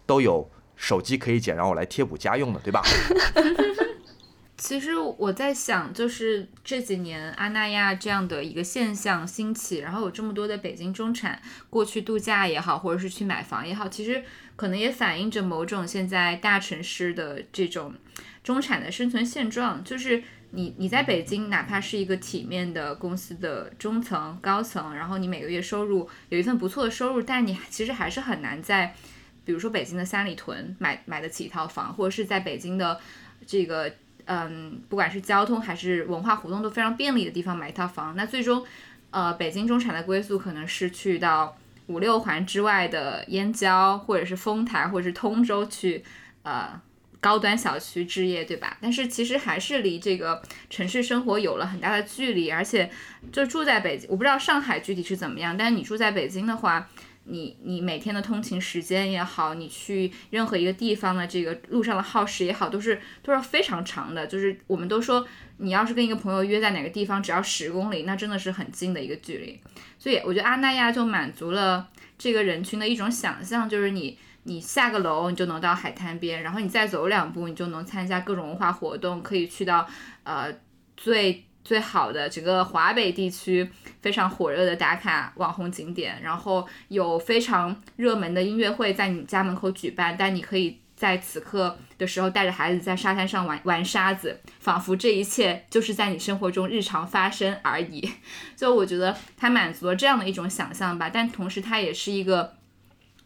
[0.06, 2.82] 都有手机可以捡，让我来贴补家用的，对吧？
[4.56, 14.22] 其实我在想，就是这几年阿那亚这样的一个现象兴起，然后有这么多的北京中产过去度假也好，或者是去买房也好，其实
[14.56, 17.94] 可能也反映着某种现在大城市的这种
[18.42, 19.84] 中产的生存现状。
[19.84, 28.94] 就是你你在北京，哪怕是一个体面的公司的中层、高层，然后你每个月收入有一份不错的收入，但你其实还是很难在，
[29.44, 33.00] 比如说北京的三里屯买买得起一套房，或者是在北京的
[33.46, 33.92] 这个。
[34.26, 38.64] 嗯，不管是交通还是文化活动都非常便利的地方买一套房，那最终，
[39.10, 41.54] 呃，北京中产的归宿可能是去到
[41.88, 46.02] 五六环之外的燕郊，或者是丰台，或者是通州去，
[46.42, 46.80] 呃，
[47.20, 48.78] 高端小区置业，对吧？
[48.80, 50.40] 但是其实还是离这个
[50.70, 52.90] 城市生活有了很大的距离，而且
[53.30, 56.88] 就住在北京，我不知道上海具体是怎么样，但是你住在北京的话。
[57.24, 64.26] 你你每天的通勤时间也好，你去任何一个地方的这个路上的耗时也好，都是都是非常长的。
[64.26, 69.60] 就是我们都说，你要是跟一个朋友约在哪个地方，只要十公里，那真的是很近的一个距离。
[69.98, 79.88] 所以我觉得阿那亚就满足了这个人群的一种想象，就是你你下个楼你就能到海滩边，然后你再走两步你就能参加各种文化活动，可以去到
[80.24, 80.54] 呃
[80.96, 81.44] 最。
[81.64, 83.68] 最好的整个华北地区
[84.02, 98.12] 非常火热的打卡网红景点，然后有非常热门的音乐会在你家门口举办，但你可以在此刻的时候带着孩子在沙滩上玩玩沙子，仿佛这一切就是在你生活中日常发生而已。
[98.54, 102.54] 就我觉得它满足了这样的一种想象吧，但同时它也是一个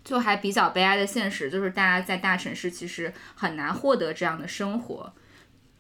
[0.05, 5.12] 就还比较悲哀的现实，就是大家在大城市其实很难获得这样的生活。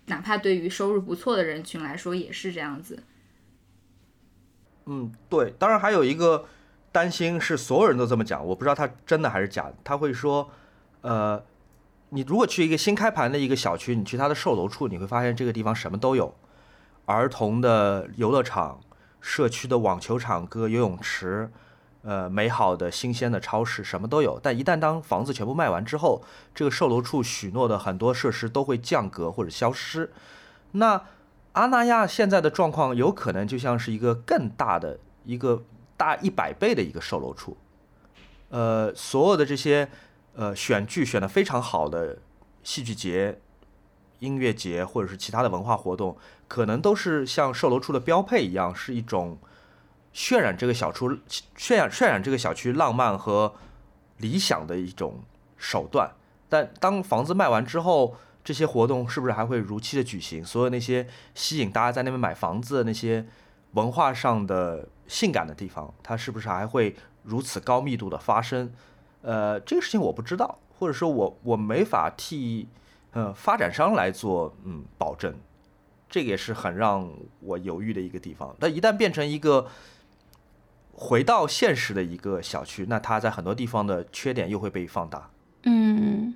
[0.08, 3.02] 哪怕对于收入不错的人群来说也是这样子。
[4.86, 6.46] 嗯，对，当然还有一个
[6.90, 9.74] 担心是所有人都这么讲，我不知道他真的还是假的。
[9.84, 10.50] 他会说，
[11.02, 11.44] 呃，
[12.08, 16.34] 你如果去一个新开盘的一个小区，你去他的售楼处，你会发现这个地方什么都有，
[17.04, 18.80] 儿童的游乐场、
[19.20, 21.50] 社区的网球场、各游泳池。
[22.08, 26.22] 呃，美好的新鲜的超市什么都有，但一旦当房子全部卖完之后，
[26.54, 30.10] 这个售楼处许诺的很多设施都会降格或者消失。
[30.72, 31.02] 那
[31.52, 35.62] 阿那亚现在的状况有可能就像是一个更大的一个
[35.98, 37.58] 大一百倍的一个售楼处。
[38.48, 39.90] 呃，所有的这些
[40.34, 42.16] 呃选剧选的非常好的
[42.62, 43.38] 戏剧节、
[44.20, 46.16] 音乐节或者是其他的文化活动，
[46.46, 49.36] 可能都是像售楼处的标配一样，是一种。
[50.18, 51.06] 渲染这个小区，
[51.56, 53.54] 渲染渲染这个小区浪漫和
[54.16, 55.22] 理想的一种
[55.56, 56.10] 手段。
[56.48, 60.44] 但当房子卖完之后，这些活动是不是还会如期的举行？
[60.44, 63.24] 所有那些吸引大家在那边买房子的那些
[63.74, 68.72] 文化上的性感的地方，它是不是还会如此高密度的发生？
[69.22, 72.66] 呃，这个事情我不知道，或者说我我没法替
[73.12, 75.32] 呃发展商来做嗯保证。
[76.10, 77.08] 这个也是很让
[77.38, 78.56] 我犹豫的一个地方。
[78.58, 79.68] 但一旦变成一个
[80.98, 85.30] 回到现实的一个小区，那它在很多地方的缺点又会被放大。
[85.62, 86.34] 嗯。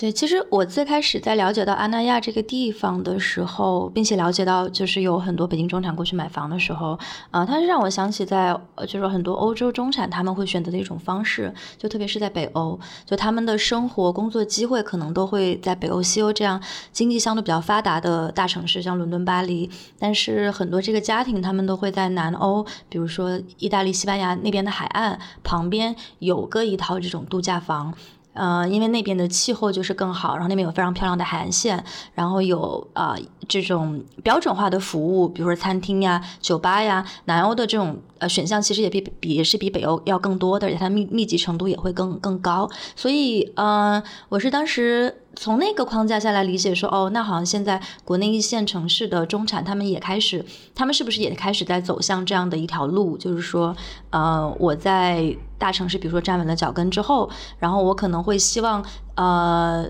[0.00, 6.98] 对，其实我最开始在了解到阿那亚这个地方的时候，并且了解到就是有很多北京中产过去买房的时候，
[7.30, 8.58] 啊，它是让我想起在
[8.88, 16.58] 就是很多欧洲中产他们会选择的一种方式，就特别是在北欧，就他们的生活工作机会可能都会在北欧、西欧这样
[16.92, 19.68] 经济相对比较发达的大城市，像伦敦、巴黎，
[19.98, 27.92] 但是很多这个家庭他们都会在南欧，比如说意大利、西班牙那边的海岸旁边有个一套这种度假房。
[28.40, 31.84] 呃，因为那边的气候就是更好，然后那边有非常漂亮的海岸线，
[32.14, 33.14] 然后有啊
[33.46, 45.19] 这种标准化的服务，比如说餐厅呀、酒吧呀，南欧的这种呃选项其实也比比也是比北欧要更多的，而且它密密集程度也会更更高，所以呃，我是当时。
[45.40, 50.44] 从那个框架下来理解，说哦，那好像现在国内一线城市的中产，他们也开始，
[50.74, 53.16] 他们是不是也开始在走向这样的一条路？
[53.16, 53.74] 就是说，
[54.10, 58.84] 呃，我在大城市，比如说站稳了脚跟之后，然后我可能会希望，
[59.14, 59.88] 呃，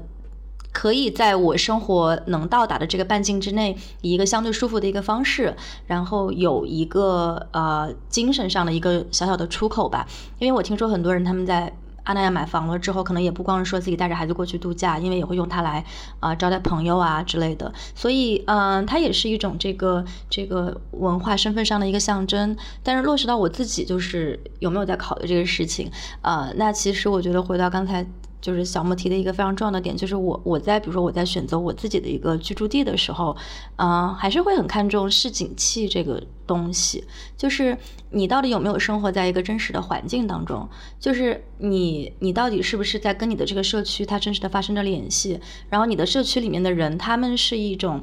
[0.71, 5.57] 可以在我生活能到达的这个半径之内，以一个相对舒服的一个方式，
[5.89, 10.07] 然后有一个呃精神上的一个小小的出口吧。
[10.39, 11.77] 因为我听说很多人他们在。
[12.05, 15.85] 阿那亚买房了之后，可能也不光是说自己带着孩子过去度假，因为也会用它来
[16.21, 17.73] 啊招待朋友啊之类的。
[17.95, 22.57] 所以，嗯，它也是一种这个这个文化身份上的一个象征。
[22.83, 25.91] 但是落实到我自己，就是有没有在考虑这个事情？
[26.23, 28.07] 呃，那其实我觉得回到刚才。
[28.41, 33.37] 就是小莫提的一个非常重要的点，就是我我在比如说我在选择我自己的一个居住地的时候，
[33.77, 37.05] 嗯，还是会很看重市井气这个东西。
[37.37, 37.77] 就是
[38.11, 40.69] 你到底有没有生活在一个真实的环境当中？
[40.99, 45.39] 就是你你到底是不是在跟你的这个社区它真实的发生着联系？
[45.69, 48.03] 然后你的社区里面的人他们是一种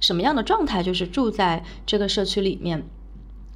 [0.00, 0.82] 什么样的状态？
[0.82, 2.84] 就是住在这个社区里面，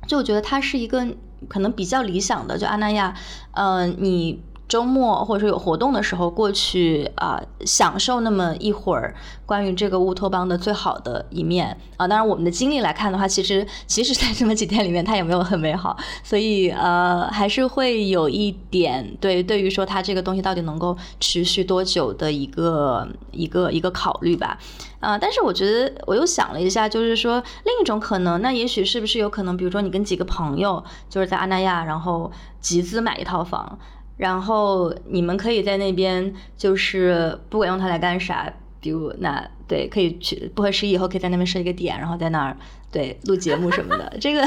[0.06, 1.06] 就我觉得它是一个
[1.48, 2.56] 可能比较理想的。
[2.56, 3.16] 就阿那亚，
[3.52, 4.42] 嗯，你。
[4.70, 9.12] 周末或者说有活动的时候过去啊，享受那么一会儿
[9.44, 12.06] 关于这个乌托邦的最好的一面啊。
[12.06, 24.56] 当然，我们的经历来看的话，其实其实在这么几天里面，它也没有很美好，所以呃，还是会有一点对对于说它这个东西到底能够持续多久的一个一个一个考虑吧。
[25.00, 32.30] 啊，但是我觉得我又想了一下，就是说另一种可能，那也许是不是有可能，比如说你跟几个朋友就是在阿那亚，然后
[32.60, 33.76] 集资买一套房。
[34.20, 42.54] 然后你们可以在那边，就是不管用它来干啥，比如那对，可以去不合时宜以后可以在那边设一个点，然后在那儿
[42.92, 44.44] 对录节目什么的，这个。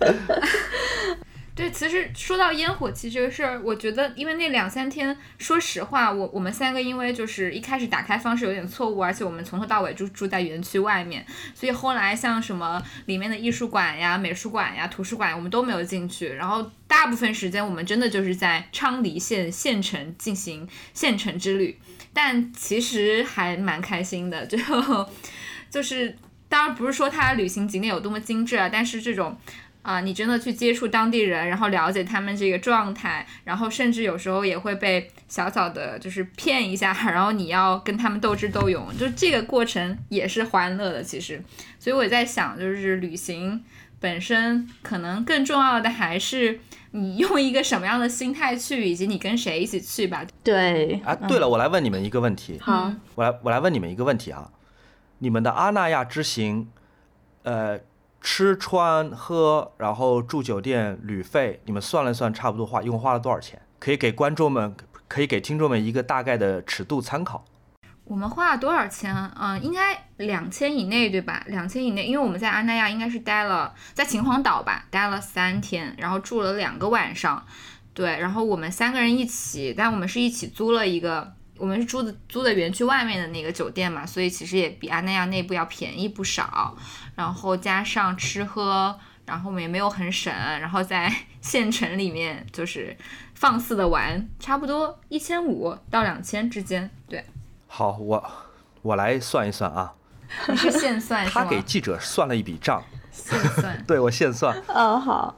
[2.16, 16.28] 说到烟火气这个事儿，我觉得因为那两三天，说实话，我我们三个因为就是一开始打开方式有点错误，而且我们从头到尾就住在园区外面，所以后来像什么里面的艺术馆呀、美术馆呀、图书馆，我们都没有进去。
[16.30, 21.80] 然后大部分时间我们真的就是在昌黎县县城进行县城之旅，
[22.14, 24.58] 但其实还蛮开心的，就
[25.70, 26.16] 就是
[26.50, 29.38] 当然不是说它旅行景点有多么精致啊，但是这种。
[29.82, 41.02] 啊，你真的去接触当地人，然后了解他们这个状态，然后甚至有时候也会被小小的就是骗一下，然后你要跟他们斗智斗勇，就这个过程也是欢乐的。
[41.02, 41.44] 其实，
[41.80, 43.64] 所以我在想，就是旅行
[44.00, 46.60] 本身可能更重要的还是
[46.92, 50.24] 你用一个什么样的心态去，以及你跟谁一起去吧。
[50.44, 51.02] 对。
[51.04, 52.60] 啊，对了，我来问你们一个问题。
[52.62, 52.94] 好。
[53.16, 54.52] 我来，我来问你们一个问题啊，
[55.18, 56.68] 你们的阿那亚之行，
[57.42, 57.80] 呃。
[58.22, 63.60] 吃穿喝，然后住酒店、旅费，你们算了算，差不多花一共花了多少钱？
[63.80, 64.76] 可以给观众们，
[65.08, 67.44] 可以给听众们一个大概的尺度参考。
[68.04, 69.16] 我们花了多少钱？
[69.40, 71.44] 嗯，应该两千以内，对吧？
[71.48, 77.44] 两千以内，因为我们在阿那亚应该是待了，在秦皇岛吧，待了三天，然后住了两个晚上。
[77.94, 86.76] 对，然后我们三个人一起，但我们是一起租了一个，我们是住的租的园区外面的那个酒店嘛，所以其实也比阿那亚内部要便宜不少。
[87.16, 88.98] 然后加上吃喝，
[89.28, 92.98] 然后我们也没有很省，然后在 县城里面就是
[93.36, 96.90] 放肆的玩，差不多一千五到两千之间。
[97.08, 97.24] 对，
[97.68, 98.32] 好，我
[98.82, 99.94] 我来算一算啊。
[100.48, 101.24] 你是现算？
[101.30, 102.84] 他给记者算了一笔账。
[103.14, 103.84] 现算。
[103.86, 104.60] 对我现算。
[104.68, 105.38] 哦，好。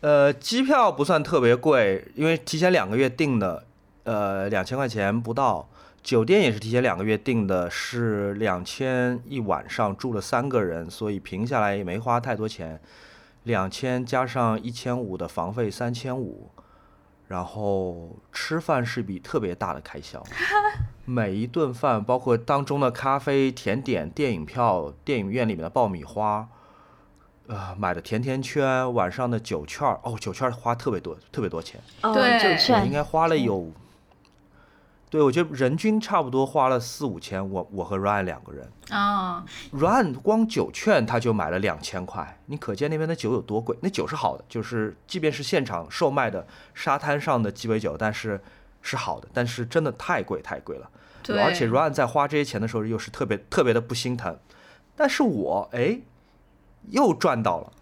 [0.00, 3.64] 呃，机票不算特别贵，因为提前两个月订的，
[4.04, 5.68] 呃，两千块钱不到。
[6.02, 12.80] 酒店也是提前两个月订的，是两千一晚上，住了三个人，所以平下来也没花太多钱。
[13.44, 16.50] 两千加上一千五的房费，三千五。
[17.28, 20.22] 然后吃饭是笔特别大的开销，
[21.06, 26.46] 每一顿饭包括当中的咖啡、甜点、电影票、电影院里面的爆米花。
[27.46, 31.80] 呃，买的甜甜圈，晚上的酒券哦，酒券花特别多，特别多钱。
[32.02, 33.72] 对，酒券应该花了有，
[35.12, 37.50] 对我觉得人均差不多花了四五千。
[37.50, 43.76] 我我和 Ryan 两个人啊，Ryan 光酒券他就买了两千块，你可见那边的酒有多贵。
[43.82, 48.40] 那酒是好的，就是即便是现场售卖的沙滩上的鸡尾酒，但是
[48.80, 50.88] 是好的，但是真的太贵太贵了。
[51.22, 54.38] 对，而且 Ryan 在花这些钱的时候又是特别特别的不心疼，
[54.96, 56.00] 但是我哎。
[56.90, 57.72] 又赚到了，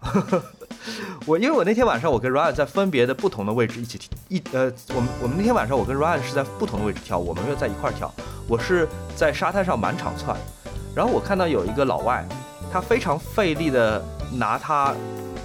[1.27, 3.99] 我因为我那天晚上我跟 Ryan 在分别的不同的位置一起
[4.29, 8.11] 一呃，我们我们那天晚上我跟 Ryan 是在不同的位置跳，我们没有在一块儿跳。
[8.47, 10.35] 我是在沙滩上满场窜，
[10.95, 12.27] 然后我看到有一个老外，
[12.71, 14.03] 他非常费力的
[14.33, 14.93] 拿他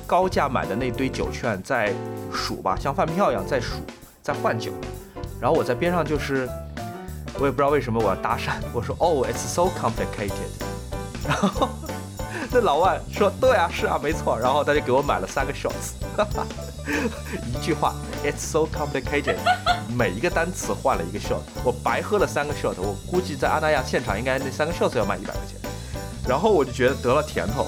[0.07, 1.93] 高价买的那堆酒券在
[2.33, 3.75] 数吧，像饭票一样在数，
[4.23, 4.73] 在换酒。
[5.41, 6.49] 然后我在边上就是，
[7.39, 10.31] 我也不知道为什么我要搭讪，我说，Oh, it's so complicated。
[11.29, 11.69] 然后。
[12.51, 15.95] 那老外说：“对啊，是啊，没错。”然后他就给我买了三个 shots，
[17.53, 17.95] 一句话
[18.25, 19.37] ，It's so complicated。
[19.97, 22.75] 每一个单词换了一个 shot，我白喝了三个 shot。
[22.79, 25.59] 我估计在阿那亚现场应该那三个 shots 要卖一百块钱。
[26.29, 27.67] 然后我就觉得得了甜头，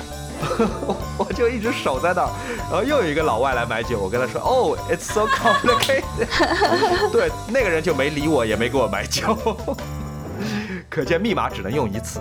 [1.17, 2.31] 我就一直守在那儿。
[2.71, 6.03] 然后又有一个老外来买酒，我跟他说：“哦，It's so complicated。
[7.13, 9.37] ”对，那个人就没理我，也没给我买酒。
[10.91, 12.21] 可见密码只能用一次。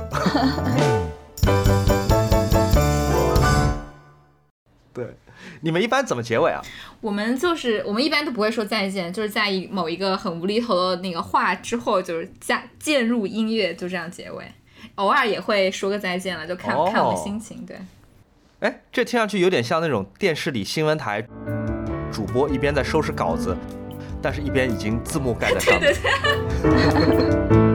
[4.98, 5.16] 对，
[5.62, 6.60] 你们一般怎么结尾啊？
[7.02, 14.44] 我们就是我们一般都不会说再见，就是在一某一个很无厘头的那个话之后，就是加渐入音乐，就这样结尾。
[14.96, 17.64] 偶尔也会说个再见了，就看看我们心情。
[17.66, 17.78] 对，
[18.62, 21.24] 哎，这听上去有点像那种电视里新闻台
[22.12, 23.56] 主播一边在收拾稿子，
[24.20, 25.94] 但是一边已经字幕盖在上面。
[26.64, 27.58] 对 对对。